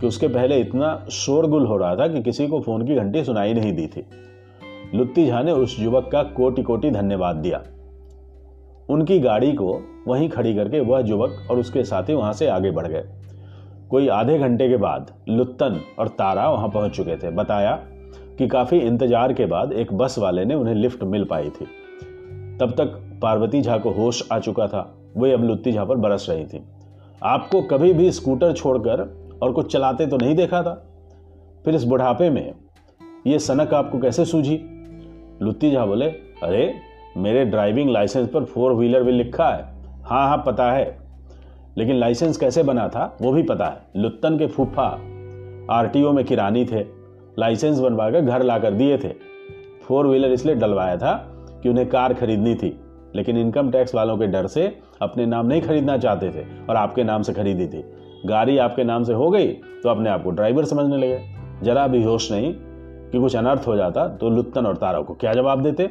कि 0.00 0.06
उसके 0.06 0.28
पहले 0.28 0.60
इतना 0.60 1.06
शोरगुल 1.10 1.66
हो 1.66 1.76
रहा 1.76 1.96
था 1.96 2.08
कि 2.08 2.22
किसी 2.22 2.46
को 2.48 2.60
फ़ोन 2.60 2.86
की 2.86 2.94
घंटी 2.94 3.24
सुनाई 3.24 3.54
नहीं 3.54 3.72
दी 3.72 3.86
थी। 3.86 4.06
लुत्ती 4.94 5.26
झा 5.26 5.42
ने 5.42 5.52
उस 5.52 5.76
युवक 5.80 6.08
का 6.12 6.22
कोटि 6.22 6.62
कोटि 6.62 6.90
धन्यवाद 6.90 7.36
दिया। 7.36 7.62
उनकी 8.88 9.18
गाड़ी 9.20 9.52
को 9.52 9.80
वहीं 10.06 10.28
खड़ी 10.28 10.54
करके 10.54 10.80
वह 10.80 11.00
युवक 11.00 11.46
और 11.50 11.58
उसके 11.58 11.84
साथी 11.84 12.14
वहाँ 12.14 12.32
से 12.32 12.46
आगे 12.46 12.70
बढ़ 12.70 12.86
गए। 12.86 13.04
कोई 13.90 14.08
आधे 14.08 14.38
घंटे 14.38 14.68
के 14.68 14.76
बाद 14.76 15.10
लुत्तन 15.28 15.80
और 15.98 16.08
तारा 16.08 16.48
वहाँ 16.50 16.68
पहुँच 16.68 16.92
चुके 16.92 17.16
थे। 17.16 17.30
बताया 17.30 17.72
कि 18.38 18.46
काफ़ी 18.48 18.78
इंतज़ार 18.78 19.32
के 19.32 19.46
बाद 19.46 19.72
एक 19.72 19.92
बस 19.92 20.18
वाले 20.18 20.44
ने 20.44 20.54
उन्हें 20.54 20.74
लिफ्ट 20.74 21.02
मिल 21.04 21.24
पाई 21.24 21.50
थी। 21.50 21.66
तब 22.60 22.74
तक 22.78 23.00
पार्वती 23.22 23.62
झा 23.62 23.78
को 23.78 23.90
होश 23.90 24.22
आ 24.32 24.38
चुका 24.38 24.66
था। 24.66 24.82
वही 25.16 25.32
अब 25.32 25.44
लुत्ती 25.44 25.72
झा 25.72 25.84
पर 25.84 25.96
बरस 25.96 26.26
रही 26.30 26.44
थी। 26.44 26.62
आपको 27.22 27.62
कभी 27.62 27.92
भी 27.92 28.10
स्कूटर 28.12 28.52
छोड़कर 28.52 29.02
और 29.42 29.52
कुछ 29.52 29.72
चलाते 29.72 30.06
तो 30.06 30.16
नहीं 30.16 30.34
देखा 30.34 30.62
था? 30.62 30.74
फिर 31.64 31.74
इस 31.74 31.84
बुढ़ापे 31.84 32.30
में 32.30 32.54
ये 33.26 33.38
सनक 33.38 33.74
आपको 33.74 33.98
कैसे 33.98 34.24
सूझी? 34.24 34.56
लुत्ती 35.42 35.70
झा 35.70 35.86
बोले, 35.86 36.06
अरे, 36.42 36.74
मेरे 37.16 37.44
ड्राइविंग 37.44 37.90
लाइसेंस 37.90 38.28
पर 38.28 38.44
फोर 38.44 38.72
व्हीलर 38.72 39.02
भी 39.02 39.12
लिखा 39.12 39.48
है। 39.48 39.74
हाँ 40.02 40.28
हाँ 40.28 40.42
पता 40.46 40.72
है। 40.72 40.98
लेकिन 41.78 41.96
लाइसेंस 41.96 42.36
कैसे 42.36 42.62
बना 42.62 42.88
था, 42.88 43.16
वो 43.22 43.32
भी 43.32 43.42
पता 43.42 43.64
है। 43.64 44.02
लुत्तन 44.02 44.38
के 44.38 44.46
फूफा 44.46 45.00
आरटीओ 45.70 46.12
में 46.12 46.24
किरानी 46.24 46.64
थे। 46.64 46.80
लाइसेंस 47.38 47.78
बनवा 47.78 48.10
कर 48.10 48.20
घर 48.20 48.42
ला 48.42 48.58
कर 48.58 48.70
दिए 48.70 48.98
थे। 48.98 49.08
फोर 49.82 50.06
व्हीलर 50.06 50.32
इसलिए 50.32 50.54
डलवाया 50.54 50.96
था 50.96 51.12
कि 51.62 51.68
उन्हें 51.68 51.88
कार 51.88 52.14
खरीदनी 52.14 52.54
थी। 52.54 52.80
लेकिन 53.16 53.36
इनकम 53.36 53.70
टैक्स 53.70 53.94
वालों 53.94 54.18
के 54.18 54.26
डर 54.26 54.46
से 54.46 54.78
अपने 55.02 55.26
नाम 55.26 55.46
नहीं 55.46 55.62
खरीदना 55.62 55.96
चाहते 55.98 56.30
थे 56.30 56.46
और 56.70 56.76
आपके 56.76 57.04
नाम 57.04 57.22
से 57.22 57.32
खरीदी 57.32 57.66
थी। 57.66 57.84
गाड़ी 58.26 58.58
आपके 58.58 58.84
नाम 58.84 59.04
से 59.04 59.12
हो 59.12 59.30
गई 59.30 59.46
तो 59.52 59.88
अपने 59.88 60.10
आप 60.10 60.24
को 60.24 60.30
ड्राइवर 60.30 60.64
समझने 60.64 60.96
लगे। 60.96 61.20
जरा 61.62 61.86
भी 61.86 62.02
होश 62.02 62.32
नहीं 62.32 62.54
कि 63.14 63.20
कुछ 63.20 63.36
अनर्थ 63.36 63.62
हो 63.66 63.76
जाता 63.76 64.08
तो 64.08 64.30
लुत्तन 64.30 64.66
और 64.66 64.76
तारा 64.76 65.00
को 65.00 65.14
क्या 65.14 65.34
जवाब 65.34 65.62
देते? 65.62 65.82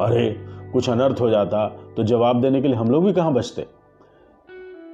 अरे, 0.00 0.36
कुछ 0.72 0.90
अनर्थ 0.90 1.20
हो 1.20 1.30
जाता 1.30 1.68
तो 1.96 2.02
जवाब 2.02 2.40
देने 2.40 2.62
के 2.62 2.68
लिए 2.68 2.76
हम 2.76 2.90
लोग 2.90 3.04
भी 3.04 3.12
कहाँ 3.12 3.32
बचते? 3.32 3.66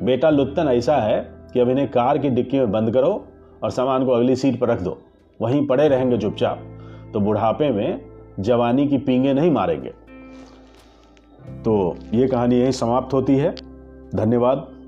बेटा 0.02 0.30
लुत्तन 0.30 0.68
ऐसा 0.68 0.96
है 0.96 1.34
कि 1.52 1.60
अब 1.60 1.68
इन्हें 1.68 1.90
कार 1.90 2.18
की 2.18 2.28
डिक्की 2.28 2.58
में 2.58 2.72
बंद 2.72 2.90
करो 2.90 3.24
और 3.62 3.70
सामान 3.70 4.04
को 4.04 4.12
अगली 4.12 4.36
सीट 4.36 4.60
पर 4.60 4.68
रख 4.68 4.82
दो। 4.82 4.98
वहीं 5.40 5.66
पड़े 5.66 5.88
रहेंगे 5.88 6.18
चुपचाप। 6.18 6.60
तो 7.12 7.20
बुढ़ापे 7.20 7.70
में 7.70 8.00
जवानी 8.40 8.88
की 8.88 8.98
पींगे 8.98 9.34
नहीं 9.34 9.50
मारेंगे। 9.50 9.90
तो 11.62 11.96
ये 12.14 12.28
कहानी 12.28 12.56
यही 12.56 12.72
समाप्त 12.72 13.14
होती 13.14 13.36
है। 13.36 13.54
धन्यवाद। 14.14 14.81